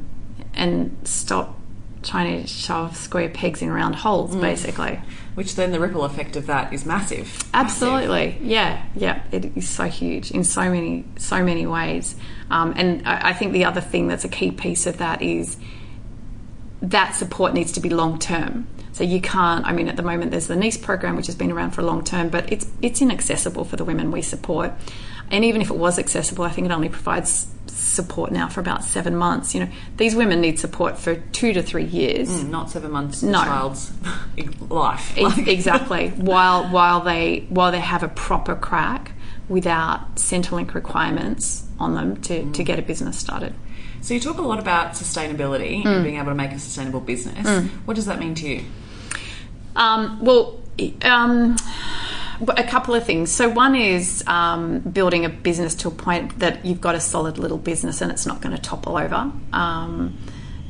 [0.54, 1.60] and stop
[2.04, 5.02] trying to shove square pegs in round holes, basically.
[5.34, 7.26] Which then the ripple effect of that is massive.
[7.26, 7.50] Massive.
[7.54, 9.22] Absolutely, yeah, yeah.
[9.32, 12.16] It is so huge in so many, so many ways.
[12.50, 15.58] Um, and I, I think the other thing that's a key piece of that is
[16.82, 18.68] that support needs to be long term.
[18.94, 19.66] So you can't.
[19.66, 21.86] I mean, at the moment, there's the NEIS program, which has been around for a
[21.86, 24.72] long term, but it's it's inaccessible for the women we support.
[25.32, 28.84] And even if it was accessible, I think it only provides support now for about
[28.84, 29.54] seven months.
[29.54, 32.30] You know, these women need support for two to three years.
[32.30, 33.44] Mm, Not seven months No.
[33.44, 33.92] child's
[34.70, 35.18] life.
[35.18, 36.10] Like- exactly.
[36.16, 39.12] while while they while they have a proper crack
[39.50, 43.54] without Centrelink requirements on them to, to get a business started.
[44.06, 45.88] So you talk a lot about sustainability Mm.
[45.88, 47.66] and being able to make a sustainable business.
[47.86, 48.64] What does that mean to you?
[49.76, 50.60] Um, well,
[51.02, 51.56] um,
[52.50, 53.32] a couple of things.
[53.32, 57.40] So one is um, building a business to a point that you've got a solid
[57.40, 59.32] little business and it's not going to topple over.
[59.54, 60.16] Um,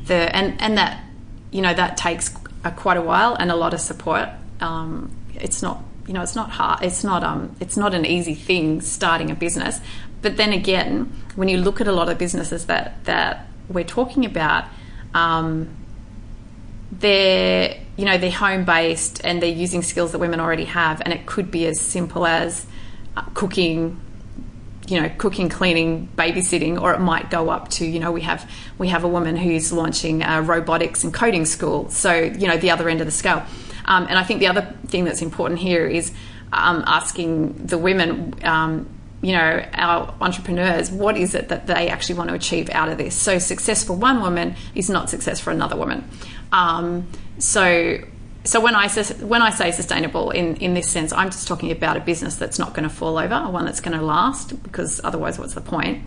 [0.06, 1.04] the and and that
[1.52, 4.30] you know that takes a, quite a while and a lot of support.
[4.62, 6.84] Um, it's not you know it's not hard.
[6.86, 9.82] It's not um it's not an easy thing starting a business.
[10.22, 14.26] But then again, when you look at a lot of businesses that that we're talking
[14.26, 14.66] about.
[15.14, 15.76] Um,
[16.92, 21.14] they're you know they're home based and they're using skills that women already have and
[21.14, 22.66] it could be as simple as
[23.18, 24.00] uh, cooking
[24.88, 28.50] you know cooking cleaning babysitting or it might go up to you know we have
[28.78, 32.70] we have a woman who's launching a robotics and coding school so you know the
[32.70, 33.44] other end of the scale
[33.86, 36.12] um, and i think the other thing that's important here is
[36.54, 38.88] um, asking the women um,
[39.22, 42.98] you know our entrepreneurs what is it that they actually want to achieve out of
[42.98, 46.08] this so success for one woman is not success for another woman
[46.52, 47.08] um,
[47.40, 48.00] so
[48.46, 51.98] so when I when I say sustainable in, in this sense, I'm just talking about
[51.98, 55.40] a business that's not going to fall over, one that's going to last, because otherwise,
[55.40, 56.04] what's the point?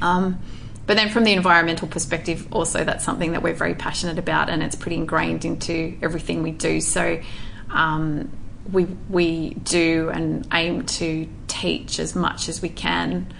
[0.00, 0.40] Um,
[0.86, 4.62] but then, from the environmental perspective, also that's something that we're very passionate about, and
[4.62, 6.80] it's pretty ingrained into everything we do.
[6.80, 7.20] So
[7.68, 8.30] um,
[8.72, 13.32] we we do and aim to teach as much as we can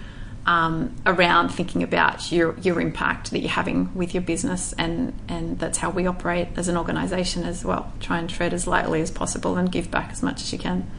[0.45, 5.59] um, around thinking about your your impact that you're having with your business, and and
[5.59, 7.93] that's how we operate as an organisation as well.
[7.99, 10.89] Try and tread as lightly as possible and give back as much as you can.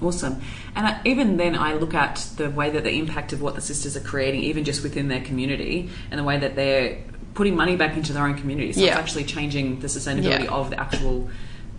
[0.00, 0.40] Awesome.
[0.74, 3.60] And I, even then, I look at the way that the impact of what the
[3.60, 6.98] sisters are creating, even just within their community, and the way that they're
[7.34, 8.72] putting money back into their own community.
[8.72, 8.98] So it's Yeah.
[8.98, 10.52] actually changing the sustainability Yeah.
[10.52, 11.28] of the actual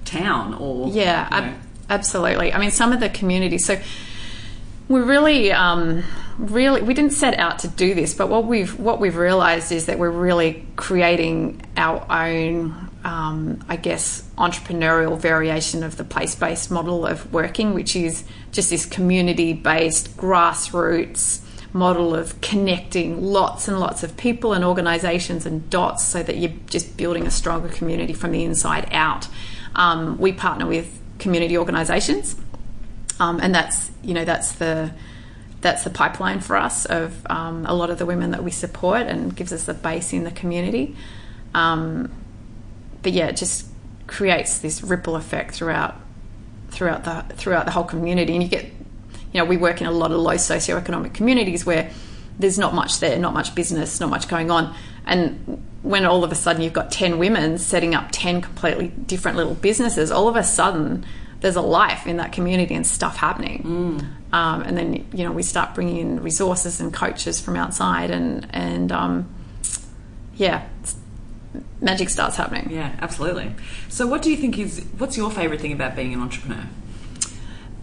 [0.05, 2.53] town or Yeah, you know, ab- absolutely.
[2.53, 3.57] I mean, some of the community.
[3.57, 3.79] So
[4.87, 6.03] we really, um,
[6.37, 9.87] really, we didn't set out to do this, but what we've what we've realised is
[9.87, 17.05] that we're really creating our own, um, I guess, entrepreneurial variation of the place-based model
[17.05, 21.41] of working, which is just this community-based, grassroots
[21.73, 26.53] model of connecting lots and lots of people and organisations and dots, so that you're
[26.67, 29.27] just building a stronger community from the inside out.
[29.75, 32.35] Um, we partner with community organisations
[33.19, 34.91] um, and that's you know that's the
[35.61, 39.07] that's the pipeline for us of um, a lot of the women that we support
[39.07, 40.95] and gives us a base in the community.
[41.55, 42.11] Um,
[43.01, 43.67] but yeah, it just
[44.05, 45.95] creates this ripple effect throughout
[46.69, 49.91] throughout the throughout the whole community, and you get you know we work in a
[49.91, 51.89] lot of low socioeconomic communities where
[52.37, 56.31] there's not much there, not much business, not much going on, and when all of
[56.31, 60.35] a sudden you've got 10 women setting up 10 completely different little businesses, all of
[60.35, 61.05] a sudden
[61.41, 63.61] there's a life in that community and stuff happening.
[64.33, 68.47] Um, and then, you know, we start bringing in resources and coaches from outside and,
[68.49, 69.29] and um,
[70.35, 70.67] yeah,
[71.81, 72.71] magic starts happening.
[72.71, 73.53] Yeah, absolutely.
[73.89, 76.65] So, what do you think is what's your favorite thing about being an entrepreneur?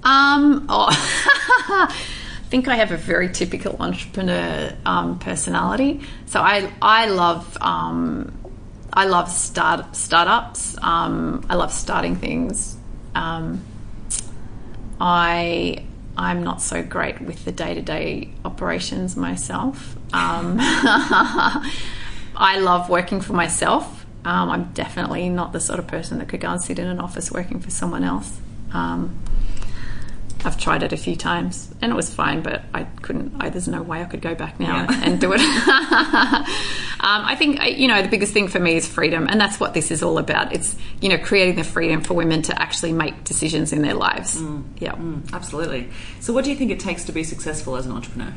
[0.03, 0.91] Um, oh,
[2.53, 6.03] think I have a very typical entrepreneur um, personality.
[6.27, 8.31] So I I love um,
[8.93, 10.77] I love start startups.
[10.83, 12.77] Um, I love starting things.
[13.15, 13.65] Um,
[15.01, 15.83] I
[16.19, 19.97] I'm not so great with the day to day operations myself.
[20.12, 24.05] Um, I love working for myself.
[24.27, 27.01] Um, I'm definitely not the sort of person that could go and sit in an
[27.01, 28.38] office working for someone else.
[28.75, 29.22] Um,
[30.44, 33.35] I've tried it a few times and it was fine, but I couldn't.
[33.40, 35.00] I, there's no way I could go back now Yeah.
[35.05, 35.40] and do it.
[35.40, 36.44] um,
[37.00, 39.90] I think you know the biggest thing for me is freedom, and that's what this
[39.90, 40.52] is all about.
[40.52, 44.37] It's you know creating the freedom for women to actually make decisions in their lives.
[44.78, 44.92] Yeah.
[44.92, 45.88] Mm, absolutely.
[46.20, 48.33] So, what do you think it takes to be successful as an entrepreneur?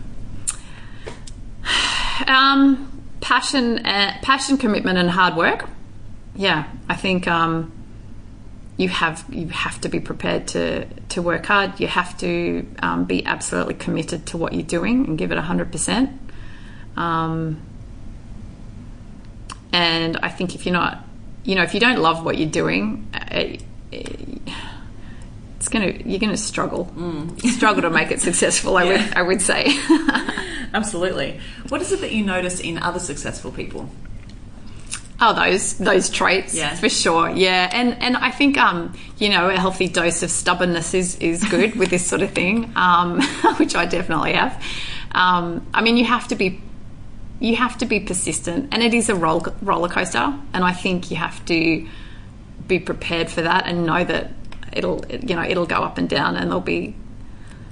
[2.28, 5.68] Um, passion, uh, passion, commitment, and hard work.
[6.34, 7.74] Yeah, I think um,
[8.78, 11.80] you have you have to be prepared to to work hard.
[11.80, 15.72] You have to um, be absolutely committed to what you're doing and give it hundred
[15.72, 16.10] percent.
[16.98, 17.62] Um,
[19.72, 21.04] and I think if you're not,
[21.44, 23.58] you know, if you don't love what you're doing, uh,
[23.92, 26.92] it's gonna you're gonna struggle,
[27.38, 28.78] struggle to make it successful.
[28.78, 28.92] I Yeah.
[29.08, 29.66] would I would say.
[30.74, 31.40] Absolutely.
[31.70, 33.90] What is it that you notice in other successful people?
[35.22, 36.76] Oh, those those traits, Yeah.
[36.76, 37.30] for sure.
[37.30, 41.44] Yeah, and and I think um, you know, a healthy dose of stubbornness is is
[41.46, 43.22] good with this sort of thing, um,
[43.58, 44.62] which I definitely have.
[45.14, 46.62] Um, I mean, you have to be
[47.40, 51.10] you have to be persistent, and it is a roll, roller coaster, and I think
[51.12, 51.88] you have to
[52.68, 54.32] be prepared for that and know that
[54.74, 56.94] it'll you know it'll go up and down, and there'll be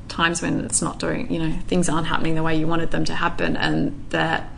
[0.07, 3.03] times when it's not doing you know things aren't happening the way you wanted them
[3.05, 4.49] to happen, and that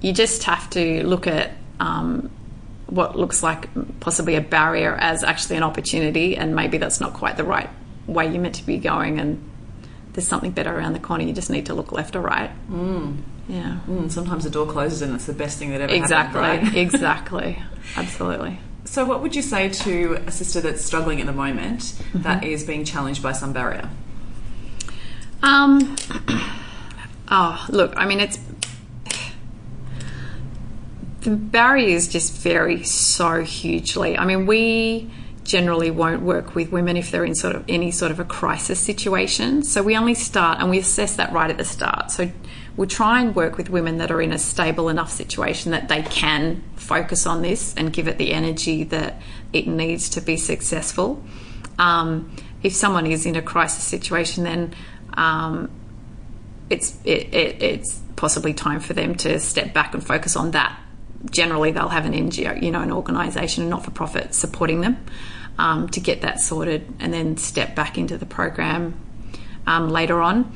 [0.00, 2.30] you just have to look at um,
[2.86, 3.68] what looks like
[4.00, 7.68] possibly a barrier as actually an opportunity, and maybe that's not quite the right
[8.06, 9.42] way you're meant to be going, and
[10.12, 11.24] there's something better around the corner.
[11.24, 12.50] You just need to look left or right.
[12.70, 13.18] Mm.
[13.48, 16.68] Yeah, Mm, sometimes the door closes and it's the best thing that ever exactly, happened.
[16.68, 16.76] Right?
[16.84, 17.62] exactly,
[17.96, 18.58] absolutely.
[18.84, 22.22] So, what would you say to a sister that's struggling at the moment Mm-hmm.
[22.22, 23.88] that is being challenged by some barrier?
[25.42, 25.96] Um,
[27.28, 28.38] oh, look, I mean, it's
[31.20, 34.16] the barriers just vary so hugely.
[34.16, 35.10] I mean, we
[35.44, 38.78] generally won't work with women if they're in sort of any sort of a crisis
[38.78, 39.62] situation.
[39.62, 42.10] So we only start and we assess that right at the start.
[42.10, 42.30] So
[42.76, 46.02] we'll try and work with women that are in a stable enough situation that they
[46.02, 49.20] can focus on this and give it the energy that
[49.52, 51.22] it needs to be successful.
[51.78, 54.74] Um, if someone is in a crisis situation, then
[55.14, 55.70] um,
[56.68, 60.79] it's it, it, it's possibly time for them to step back and focus on that.
[61.28, 64.96] Generally, they'll have an NGO, you know, an organisation, a not-for-profit, supporting them
[65.58, 68.98] um, to get that sorted, and then step back into the program
[69.66, 70.52] um, later on.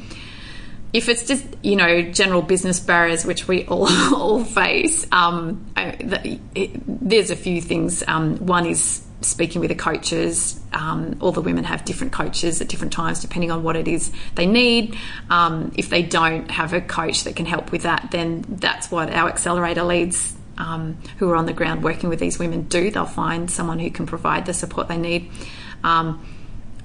[0.93, 5.97] If it's just you know general business barriers which we all all face, um, I,
[5.97, 8.03] the, it, there's a few things.
[8.07, 10.61] Um, one is speaking with the coaches.
[10.73, 14.13] Um, all the women have different coaches at different times, depending on what it is
[14.35, 14.97] they need.
[15.31, 19.11] Um, if they don't have a coach that can help with that, then that's what
[19.11, 22.91] our accelerator leads um, who are on the ground working with these women do.
[22.91, 25.31] They'll find someone who can provide the support they need.
[25.83, 26.25] Um,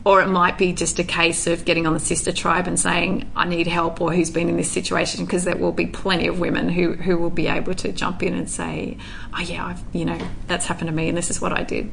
[0.05, 3.29] or it might be just a case of getting on the sister tribe and saying,
[3.35, 6.39] I need help, or who's been in this situation, because there will be plenty of
[6.39, 8.97] women who, who will be able to jump in and say,
[9.33, 11.91] Oh, yeah, I've, you know, that's happened to me, and this is what I did.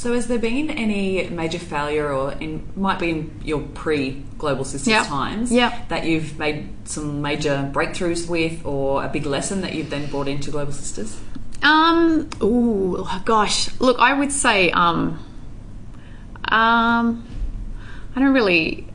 [0.00, 4.88] So, has there been any major failure, or in might be in your pre-Global Sisters
[4.88, 5.06] Yep.
[5.08, 5.88] times, Yep.
[5.90, 10.26] that you've made some major breakthroughs with, or a big lesson that you've then brought
[10.26, 11.18] into Global Sisters?
[11.62, 13.68] Um, ooh, gosh.
[13.78, 15.18] Look, I would say, um,
[16.48, 17.22] um,
[18.16, 18.86] I don't really,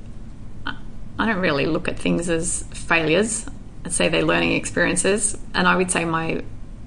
[0.65, 3.45] I don't really look at things as failures.
[3.85, 6.41] I'd say they're learning experiences, and I would say my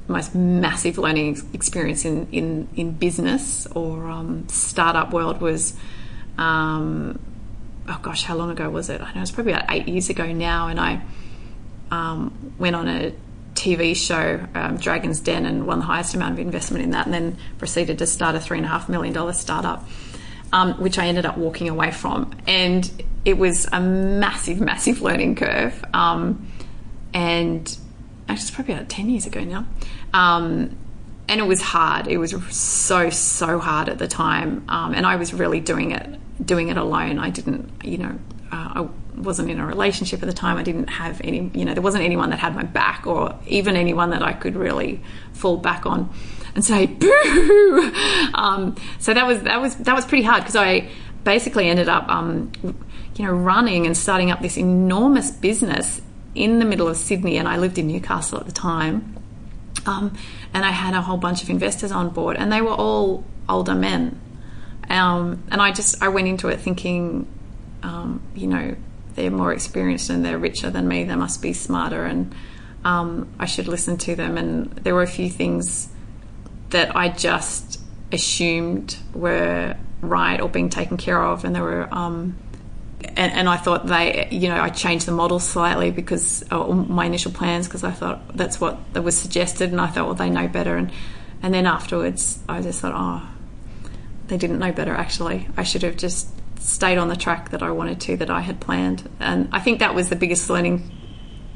[0.08, 5.74] most massive learning ex- experience in in in business or um, startup world was,
[6.38, 7.18] um,
[7.88, 9.00] oh gosh, how long ago was it?
[9.00, 11.02] I know it's probably about eight years ago now, and I
[11.90, 13.12] um, went on a
[13.54, 17.14] TV show, um, Dragon's Den, and won the highest amount of investment in that, and
[17.14, 19.86] then proceeded to start a three and a half million dollar startup,
[20.52, 22.90] um, which I ended up walking away from, and
[23.24, 26.50] it was a massive, massive learning curve, um,
[27.12, 27.76] and
[28.28, 29.66] actually it's probably about ten years ago now.
[30.12, 30.76] Um,
[31.28, 32.06] and it was hard.
[32.06, 36.18] It was so so hard at the time, um, and I was really doing it
[36.44, 37.18] doing it alone.
[37.18, 38.18] I didn't, you know,
[38.52, 40.56] uh, I wasn't in a relationship at the time.
[40.56, 43.76] I didn't have any, you know, there wasn't anyone that had my back or even
[43.76, 45.02] anyone that I could really
[45.32, 46.10] fall back on
[46.54, 47.92] and say boo.
[48.34, 50.88] Um, so that was that was that was pretty hard because I
[51.24, 52.52] basically ended up, um,
[53.16, 56.00] you know, running and starting up this enormous business
[56.34, 59.17] in the middle of Sydney, and I lived in Newcastle at the time.
[59.86, 60.16] Um,
[60.52, 63.74] and I had a whole bunch of investors on board, and they were all older
[63.74, 64.20] men.
[64.90, 67.26] Um, and I just I went into it thinking,
[67.82, 68.76] um, you know,
[69.14, 71.04] they're more experienced and they're richer than me.
[71.04, 72.34] They must be smarter, and
[72.84, 74.38] um, I should listen to them.
[74.38, 75.88] And there were a few things
[76.70, 77.80] that I just
[78.12, 81.88] assumed were right or being taken care of, and there were.
[83.00, 87.04] And, and, I thought they, you know, I changed the model slightly because uh, my
[87.04, 90.48] initial plans because I thought that's what was suggested, and I thought, well, they know
[90.48, 90.90] better, and
[91.40, 93.28] and then afterwards, I just thought, oh,
[94.26, 94.94] they didn't know better.
[94.94, 96.28] Actually, I should have just
[96.58, 99.78] stayed on the track that I wanted to, that I had planned, and I think
[99.78, 100.90] that was the biggest learning.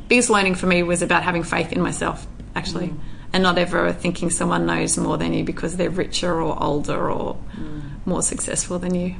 [0.07, 2.25] Biggest learning for me was about having faith in myself,
[2.55, 3.01] actually, mm.
[3.33, 7.37] and not ever thinking someone knows more than you because they're richer or older or
[7.57, 7.83] mm.
[8.05, 9.17] more successful than you.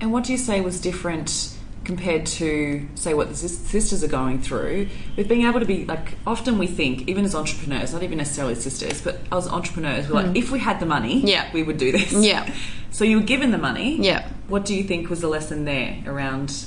[0.00, 4.40] And what do you say was different compared to, say, what the sisters are going
[4.40, 8.18] through with being able to be like, often we think, even as entrepreneurs, not even
[8.18, 10.36] necessarily sisters, but as entrepreneurs, we're like, mm.
[10.36, 11.48] if we had the money, yeah.
[11.52, 12.12] we would do this.
[12.12, 12.52] Yeah.
[12.92, 14.00] So you were given the money.
[14.00, 14.26] Yeah.
[14.48, 16.64] What do you think was the lesson there around?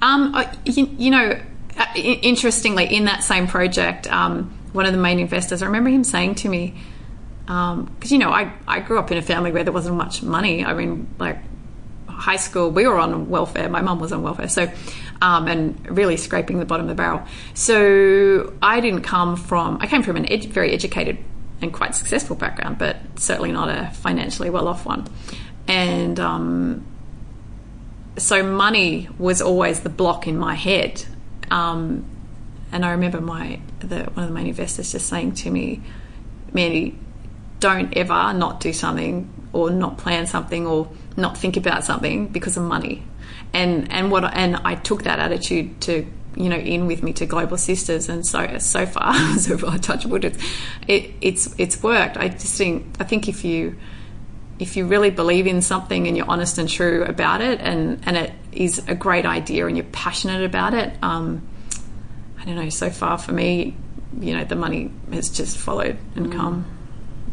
[0.00, 0.34] Um,
[0.64, 1.38] you, you know,
[1.76, 6.04] uh, interestingly, in that same project, um, one of the main investors, I remember him
[6.04, 6.74] saying to me,
[7.40, 10.22] because um, you know, I, I grew up in a family where there wasn't much
[10.22, 10.64] money.
[10.64, 11.38] I mean, like
[12.16, 13.68] high school, we were on welfare.
[13.68, 14.70] My mum was on welfare, so
[15.22, 17.22] um, and really scraping the bottom of the barrel.
[17.54, 19.78] So I didn't come from.
[19.80, 21.18] I came from an ed- very educated
[21.62, 25.06] and quite successful background, but certainly not a financially well-off one.
[25.66, 26.86] And um,
[28.18, 31.04] so money was always the block in my head.
[31.50, 32.04] Um,
[32.72, 35.80] and I remember my the, one of the main investors just saying to me,
[36.52, 36.98] "Mandy,
[37.60, 42.56] don't ever not do something or not plan something or not think about something because
[42.56, 43.02] of money.
[43.52, 47.26] And and what and I took that attitude to you know in with me to
[47.26, 50.44] Global Sisters, and so so far so far touch wood, it's
[50.86, 52.16] it, it's it's worked.
[52.16, 53.76] I just think I think if you
[54.58, 58.16] if you really believe in something and you're honest and true about it, and and
[58.16, 61.46] it is a great idea and you're passionate about it, um,
[62.38, 62.68] I don't know.
[62.68, 63.76] So far for me,
[64.20, 66.36] you know, the money has just followed and mm.
[66.36, 66.76] come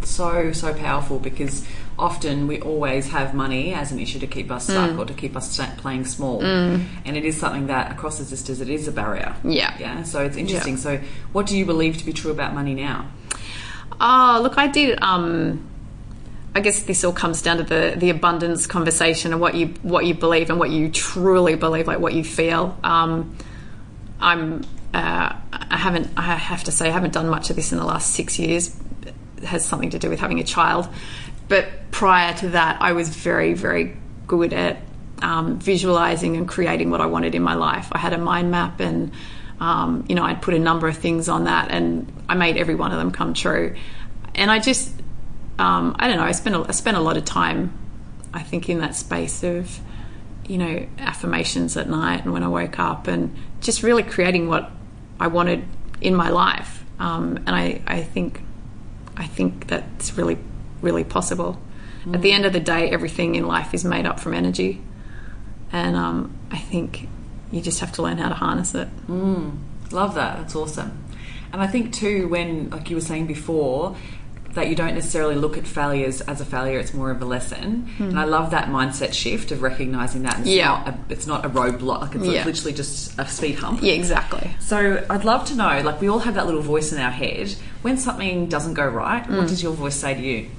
[0.05, 1.65] so so powerful because
[1.97, 4.99] often we always have money as an issue to keep us stuck mm.
[4.99, 6.83] or to keep us playing small mm.
[7.05, 10.23] and it is something that across the sisters it is a barrier yeah yeah so
[10.23, 10.79] it's interesting yeah.
[10.79, 10.99] so
[11.31, 13.07] what do you believe to be true about money now
[14.01, 15.69] oh look i did um
[16.55, 20.05] I guess this all comes down to the, the abundance conversation and what you what
[20.05, 22.77] you believe and what you truly believe, like what you feel.
[22.83, 23.35] Um,
[24.19, 24.63] I'm
[24.93, 27.85] uh, I haven't I have to say I haven't done much of this in the
[27.85, 28.75] last six years
[29.45, 30.87] has something to do with having a child.
[31.47, 34.77] But prior to that, I was very, very good at
[35.21, 37.89] um, visualizing and creating what I wanted in my life.
[37.91, 39.11] I had a mind map and
[39.59, 42.75] um, you know, I'd put a number of things on that and I made every
[42.75, 43.75] one of them come true.
[44.35, 44.91] And I just,
[45.57, 47.71] um, I don't know, I spent, a, I spent a lot of time,
[48.33, 49.79] I think, in that space of,
[50.47, 54.69] you know, affirmations at night and when I woke up and just really creating what
[55.19, 55.63] I wanted
[56.01, 56.83] in my life.
[56.99, 58.41] Um, and I, I think
[59.15, 60.37] I think that's really,
[60.83, 61.59] really possible.
[62.05, 62.15] Mm.
[62.15, 64.81] At the end of the day, everything in life is made up from energy.
[65.71, 67.07] And um, I think
[67.51, 68.89] you just have to learn how to harness it.
[69.07, 69.57] Mm.
[69.91, 70.37] Love that.
[70.37, 71.03] That's awesome.
[71.51, 73.95] And I think, too, when, like you were saying before,
[74.53, 77.91] that you don't necessarily look at failures as a failure; it's more of a lesson.
[77.97, 78.09] Mm.
[78.09, 80.67] And I love that mindset shift of recognizing that it's yeah.
[80.67, 82.45] not a, it's not a roadblock; like it's yeah.
[82.45, 83.81] literally just a speed hump.
[83.81, 84.51] Yeah, exactly.
[84.59, 87.51] So I'd love to know, like we all have that little voice in our head.
[87.81, 89.37] When something doesn't go right, mm.
[89.37, 90.49] what does your voice say to you?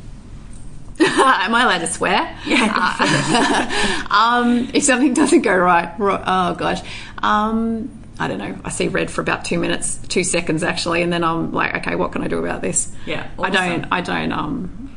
[1.00, 2.38] Am I allowed to swear?
[2.46, 2.72] Yeah.
[2.98, 6.80] Uh, um, if something doesn't go right, oh gosh.
[7.22, 11.12] Um, I don't know, I see red for about two minutes, two seconds actually, and
[11.12, 12.92] then I'm like, okay, what can I do about this?
[13.06, 13.44] Yeah, awesome.
[13.44, 14.96] I don't, I don't, um,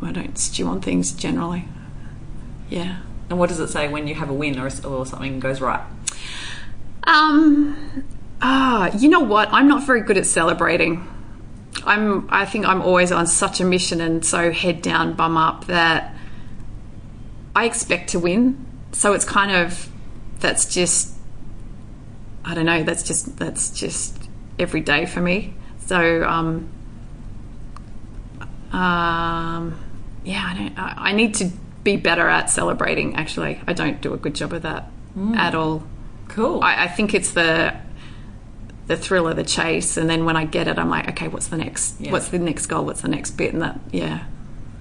[0.00, 1.64] I don't stew on things generally.
[2.68, 3.00] Yeah.
[3.28, 5.84] And what does it say when you have a win or, or something goes right?
[7.04, 8.04] Um,
[8.40, 9.48] ah, you know what?
[9.52, 11.06] I'm not very good at celebrating.
[11.84, 15.66] I'm, I think I'm always on such a mission and so head down, bum up
[15.66, 16.14] that
[17.54, 18.66] I expect to win.
[18.92, 19.88] So it's kind of,
[20.40, 21.14] that's just
[22.44, 22.82] I don't know.
[22.82, 25.54] That's just that's just every day for me.
[25.86, 26.68] So um,
[28.72, 29.78] um,
[30.24, 31.50] yeah, I, don't, I, need to
[31.82, 33.16] be better at celebrating.
[33.16, 35.36] Actually, I don't do a good job of that mm.
[35.36, 35.82] at all.
[36.28, 36.62] Cool.
[36.62, 37.74] I, I think it's the
[38.90, 41.46] the thrill of the chase, and then when I get it, I'm like, okay, what's
[41.46, 42.00] the next?
[42.00, 42.10] Yeah.
[42.10, 42.84] What's the next goal?
[42.84, 43.52] What's the next bit?
[43.52, 44.24] And that, yeah,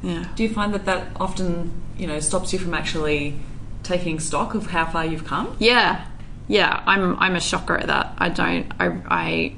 [0.01, 0.28] yeah.
[0.36, 3.36] Do you find that that often, you know, stops you from actually
[3.84, 5.55] taking stock of how far you've come?
[5.60, 6.03] Yeah,
[6.47, 6.82] yeah.
[6.88, 8.16] I'm I'm a shocker at that.
[8.18, 8.74] I don't.
[8.80, 9.55] I I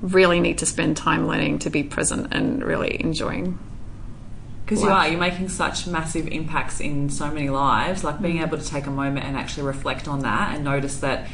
[0.00, 3.58] really need to spend time learning to be present and really enjoying.
[4.64, 8.04] Because you are, you're making such massive impacts in so many lives.
[8.04, 8.46] Like being mm.
[8.46, 11.26] able to take a moment and actually reflect on that and notice that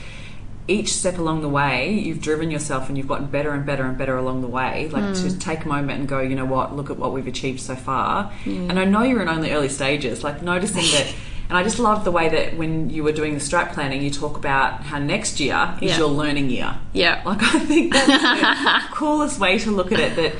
[0.66, 3.98] each step along the way, you've driven yourself and you've gotten better and better and
[3.98, 4.88] better along the way.
[4.88, 5.40] Like to mm.
[5.40, 8.32] take a moment and go, you know what, look at what we've achieved so far.
[8.46, 11.14] And I know you're in only early stages, like noticing that.
[11.46, 14.10] And I just love the way that when you were doing the strat planning, you
[14.10, 15.98] talk about how next year is Yeah.
[15.98, 16.74] your learning year.
[16.94, 17.20] Yeah.
[17.24, 20.16] Like I think that's the coolest way to look at it.
[20.16, 20.32] That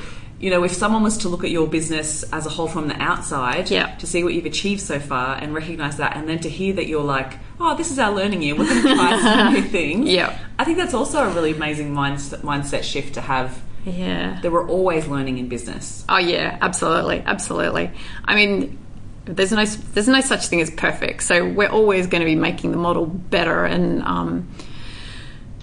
[0.45, 3.01] you know, if someone was to look at your business as a whole from the
[3.01, 3.95] outside, Yeah.
[3.95, 6.85] to see what you've achieved so far and recognize that, and then to hear that
[6.85, 8.53] you're like, oh, this is our learning year.
[8.55, 10.07] We're going to try some new things.
[10.07, 10.37] Yeah.
[10.59, 13.59] I think that's also a really amazing mindset, mindset shift to have.
[13.85, 14.39] Yeah.
[14.43, 16.05] That we're always learning in business.
[16.07, 17.89] Oh yeah, absolutely, absolutely.
[18.23, 18.77] I mean,
[19.25, 21.23] there's no there's no such thing as perfect.
[21.23, 24.47] So we're always going to be making the model better and um,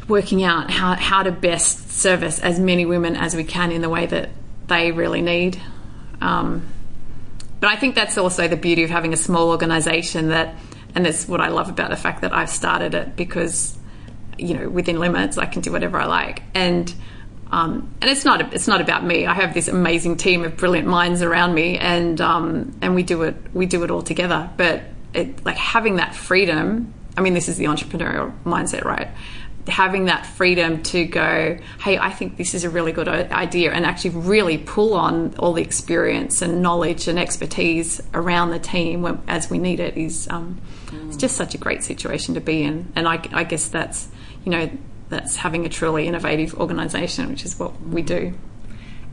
[0.09, 3.89] working out how how to best service as many women as we can in the
[3.89, 4.31] way that
[4.69, 5.61] they really need.
[6.21, 6.67] Um,
[7.61, 10.57] but I think that's also the beauty of having a small organisation that,
[10.95, 13.79] and that's what I love about the fact that I've started it because,
[14.39, 16.93] you know, within limits, I can do whatever I like, and
[17.53, 19.27] um, and it's not it's not about me.
[19.27, 23.23] I have this amazing team of brilliant minds around me, and um, and we do
[23.23, 24.51] it we do it all together.
[24.57, 24.83] But
[25.15, 26.95] it, like having that freedom.
[27.15, 29.09] I mean, this is the entrepreneurial mindset, right?
[29.69, 33.87] Having that freedom to go, hey, I think this is a really good idea, and
[33.87, 39.23] actually really pull on all the experience and knowledge and expertise around the team when,
[39.29, 40.61] as we need it is um,
[41.07, 42.93] it's just such a great situation to be in.
[42.97, 44.09] And I, I guess that's
[44.45, 44.71] you know
[45.09, 48.35] that's having a truly innovative organisation, which is what we do.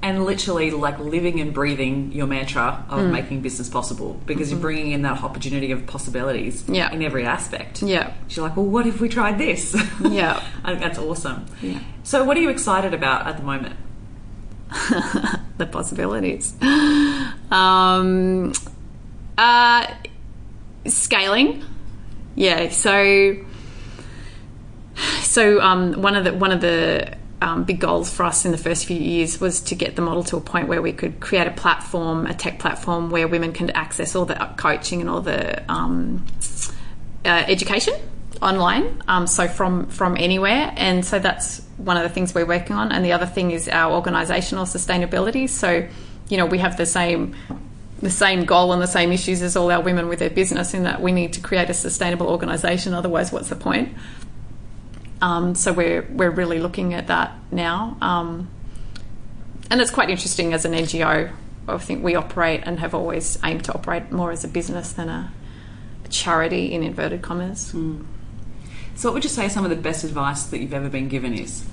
[0.01, 3.11] And literally like living and breathing your mantra of Mm.
[3.11, 6.75] making business possible because you're bringing in that opportunity of possibilities Mm-hmm.
[6.75, 6.91] Yeah.
[6.93, 7.81] in every aspect.
[7.81, 8.13] Yeah.
[8.29, 9.75] You're like, well, what if we tried this?
[10.01, 10.41] Yeah.
[10.63, 11.45] I think that's awesome.
[11.61, 11.79] Yeah.
[12.03, 13.75] So, what are you excited about at the moment?
[15.57, 16.53] the possibilities.
[17.51, 18.53] Um,
[19.37, 19.85] uh,
[20.85, 21.63] scaling,
[22.35, 22.69] yeah.
[22.69, 23.35] So,
[25.21, 28.57] so um, one of the one of the um, big goals for us in the
[28.57, 31.47] first few years was to get the model to a point where we could create
[31.47, 35.63] a platform, a tech platform, where women can access all the coaching and all the
[35.71, 36.25] um,
[37.25, 37.93] uh, education
[38.41, 40.73] online um, so from from anywhere.
[40.75, 42.91] And so that's one of the things we're working on.
[42.91, 45.49] And the other thing is our organizational sustainability.
[45.49, 45.87] So
[46.29, 47.35] you know we have the same
[48.01, 50.83] the same goal and the same issues as all our women with their business in
[50.83, 52.93] that we need to create a sustainable organization.
[52.93, 53.89] Otherwise what's the point
[55.21, 58.49] um, so we're we're really looking at that now um,
[59.69, 61.31] and it's quite interesting as an NGO
[61.67, 65.09] I think we operate and have always aimed to operate more as a business than
[65.09, 65.31] a
[66.09, 67.67] charity in inverted commas.
[68.95, 71.33] So, what would you say some of the best advice that you've ever been given
[71.33, 71.63] is?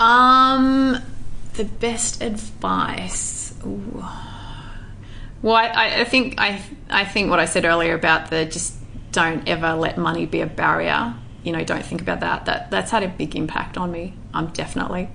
[0.00, 0.98] Um,
[1.54, 3.54] the best advice.
[3.66, 4.04] Ooh.
[5.42, 8.76] Well, I, I think I I think what I said earlier about the just
[9.12, 11.14] don't ever let money be a barrier.
[11.44, 12.46] You know, don't think about that.
[12.46, 14.14] That that's had a big impact on me.
[14.32, 15.08] Um, definitely.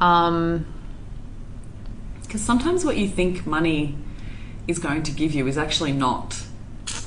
[0.00, 0.66] Um,
[2.22, 3.96] Because sometimes what you think money
[4.66, 6.42] is going to give you is actually not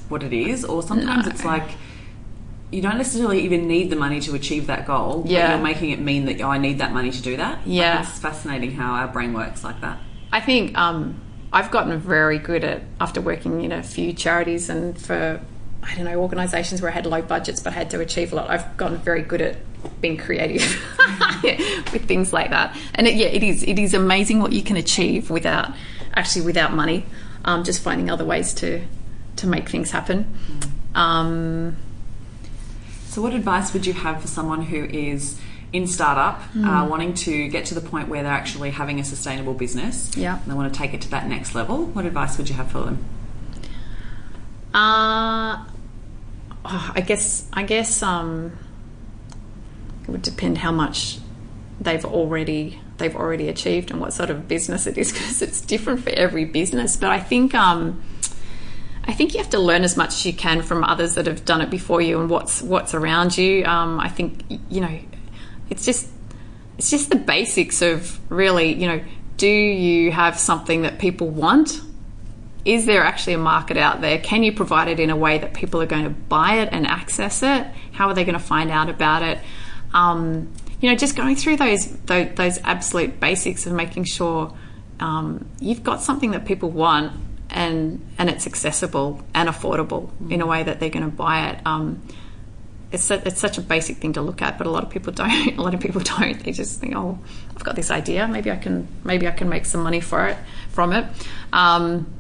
[0.10, 1.32] what it is, or sometimes No.
[1.32, 1.70] it's like
[2.72, 5.24] you don't necessarily even need the money to achieve that goal.
[5.28, 5.56] Yeah.
[5.56, 7.58] You're making it mean that oh, I need that money to do that.
[7.60, 8.02] Like, Yeah.
[8.02, 9.98] it's fascinating how our brain works like that.
[10.32, 11.20] I think um,
[11.52, 15.42] I've gotten very good at after working in a few charities and for
[15.84, 18.36] I don't know organisations where I had low budgets but I had to achieve a
[18.36, 18.50] lot.
[18.50, 19.58] I've gotten very good at
[20.02, 20.62] being creative
[21.92, 22.76] with things like that.
[22.96, 25.72] And it, yeah, it is it is amazing what you can achieve without
[26.14, 27.06] actually without money.
[27.46, 28.82] Um, just finding other ways to
[29.38, 30.28] to make things happen.
[30.94, 31.76] Um,
[33.08, 35.40] So, what advice would you have for someone who is
[35.74, 36.66] in startup, Hmm.
[36.66, 40.12] uh, wanting to get to the point where they're actually having a sustainable business?
[40.16, 40.38] Yeah.
[40.38, 41.86] And they want to take it to that next level.
[41.88, 43.00] What advice would you have for them?
[44.74, 45.64] Uh,
[46.72, 48.58] oh, I guess I guess um,
[50.04, 51.20] it would depend how much
[51.80, 56.04] they've already they've already achieved and what sort of business it is because it's different
[56.04, 56.98] for every business.
[56.98, 58.02] But I think um,
[59.04, 61.44] I think you have to learn as much as you can from others that have
[61.44, 63.66] done it before you and what's what's around you.
[63.66, 65.00] Um, I think you know
[65.70, 66.08] it's just
[66.78, 69.04] it's just the basics of really you know
[69.38, 71.82] do you have something that people want
[72.66, 74.20] is there actually a market out there?
[74.20, 76.86] Can you provide it in a way that people are going to buy it and
[76.86, 77.68] access it?
[77.92, 79.40] How are they going to find out about it?
[79.94, 84.54] Um, you know, just going through those, those, those absolute basics of making sure
[85.00, 87.14] um, you've got something that people want
[87.50, 90.32] and and it's accessible and affordable mm.
[90.32, 91.60] in a way that they're going to buy it.
[91.66, 92.02] Um,
[92.92, 95.12] it's a, it's such a basic thing to look at, but a lot of people
[95.14, 95.58] don't.
[95.58, 96.42] A lot of people don't.
[96.44, 97.20] They just think, oh,
[97.56, 98.28] I've got this idea.
[98.28, 100.38] Maybe I can maybe I can make some money for it
[100.70, 101.06] from it.
[101.52, 102.12] Um,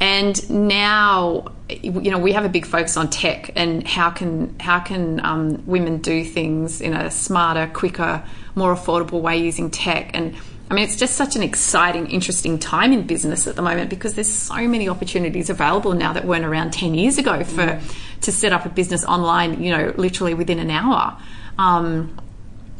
[0.00, 4.80] and now you know we have a big focus on tech and how can how
[4.80, 8.22] can um, women do things in a smarter quicker
[8.54, 10.34] more affordable way using tech and
[10.70, 14.14] I mean, it's just such an exciting, interesting time in business at the moment because
[14.14, 18.20] there's so many opportunities available now that weren't around 10 years ago for mm.
[18.20, 21.16] to set up a business online, you know, literally within an hour.
[21.56, 22.20] Um,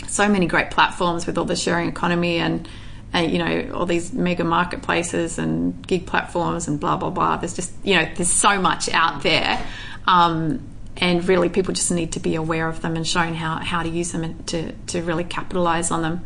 [0.07, 2.69] so many great platforms with all the sharing economy and,
[3.13, 7.37] and, you know, all these mega marketplaces and gig platforms and blah, blah, blah.
[7.37, 9.65] There's just, you know, there's so much out there.
[10.07, 13.83] Um, and really, people just need to be aware of them and shown how, how
[13.83, 16.25] to use them and to, to really capitalize on them.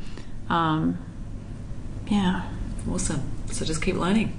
[0.48, 0.98] Um,
[2.08, 2.42] yeah.
[2.90, 3.22] Awesome.
[3.50, 4.38] So just keep learning.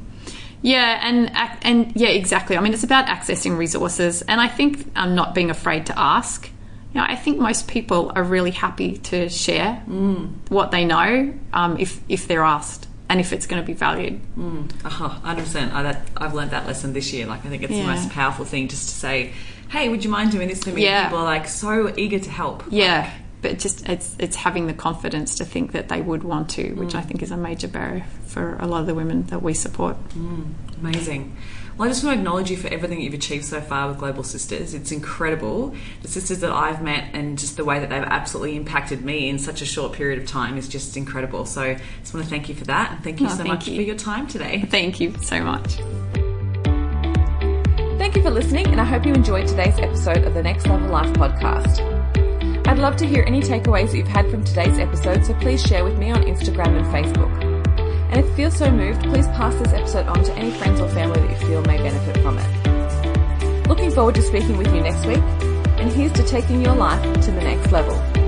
[0.64, 1.30] Yeah, and
[1.64, 2.56] and yeah, exactly.
[2.56, 6.50] I mean, it's about accessing resources, and I think um, not being afraid to ask.
[6.94, 10.30] You know, I think most people are really happy to share mm.
[10.50, 14.22] what they know um, if if they're asked and if it's going to be valued.
[14.38, 14.86] Mm.
[14.86, 15.72] Uh-huh, 100%.
[15.74, 17.26] I, that, I've learned that lesson this year.
[17.26, 17.82] Like, I think it's yeah.
[17.82, 19.34] the most powerful thing just to say,
[19.70, 20.84] hey, would you mind doing this for me?
[20.84, 21.06] Yeah.
[21.06, 22.64] People are like so eager to help.
[22.70, 23.02] Yeah.
[23.02, 26.74] Like, but just it's it's having the confidence to think that they would want to,
[26.76, 26.96] which mm.
[26.96, 29.98] I think is a major barrier for a lot of the women that we support.
[30.12, 31.36] Mm, amazing.
[31.78, 33.98] Well, I just want to acknowledge you for everything that you've achieved so far with
[33.98, 34.76] Global Sisters.
[34.76, 35.76] It's incredible.
[36.04, 39.40] The sisters that I've met and just the way that they've absolutely impacted me in
[39.40, 41.46] such a short period of time is just incredible.
[41.46, 42.92] So I just want to thank you for that.
[42.92, 43.76] And thank you oh, so thank much you.
[43.76, 44.62] for your time today.
[44.70, 45.78] Thank you so much.
[47.98, 50.90] Thank you for listening, and I hope you enjoyed today's episode of the Next Level
[50.90, 51.80] Life podcast.
[52.68, 55.84] I'd love to hear any takeaways that you've had from today's episode, so please share
[55.84, 57.53] with me on Instagram and Facebook.
[58.14, 60.88] And if you feel so moved, please pass this episode on to any friends or
[60.90, 63.68] family that you feel may benefit from it.
[63.68, 67.32] Looking forward to speaking with you next week, and here's to taking your life to
[67.32, 68.23] the next level.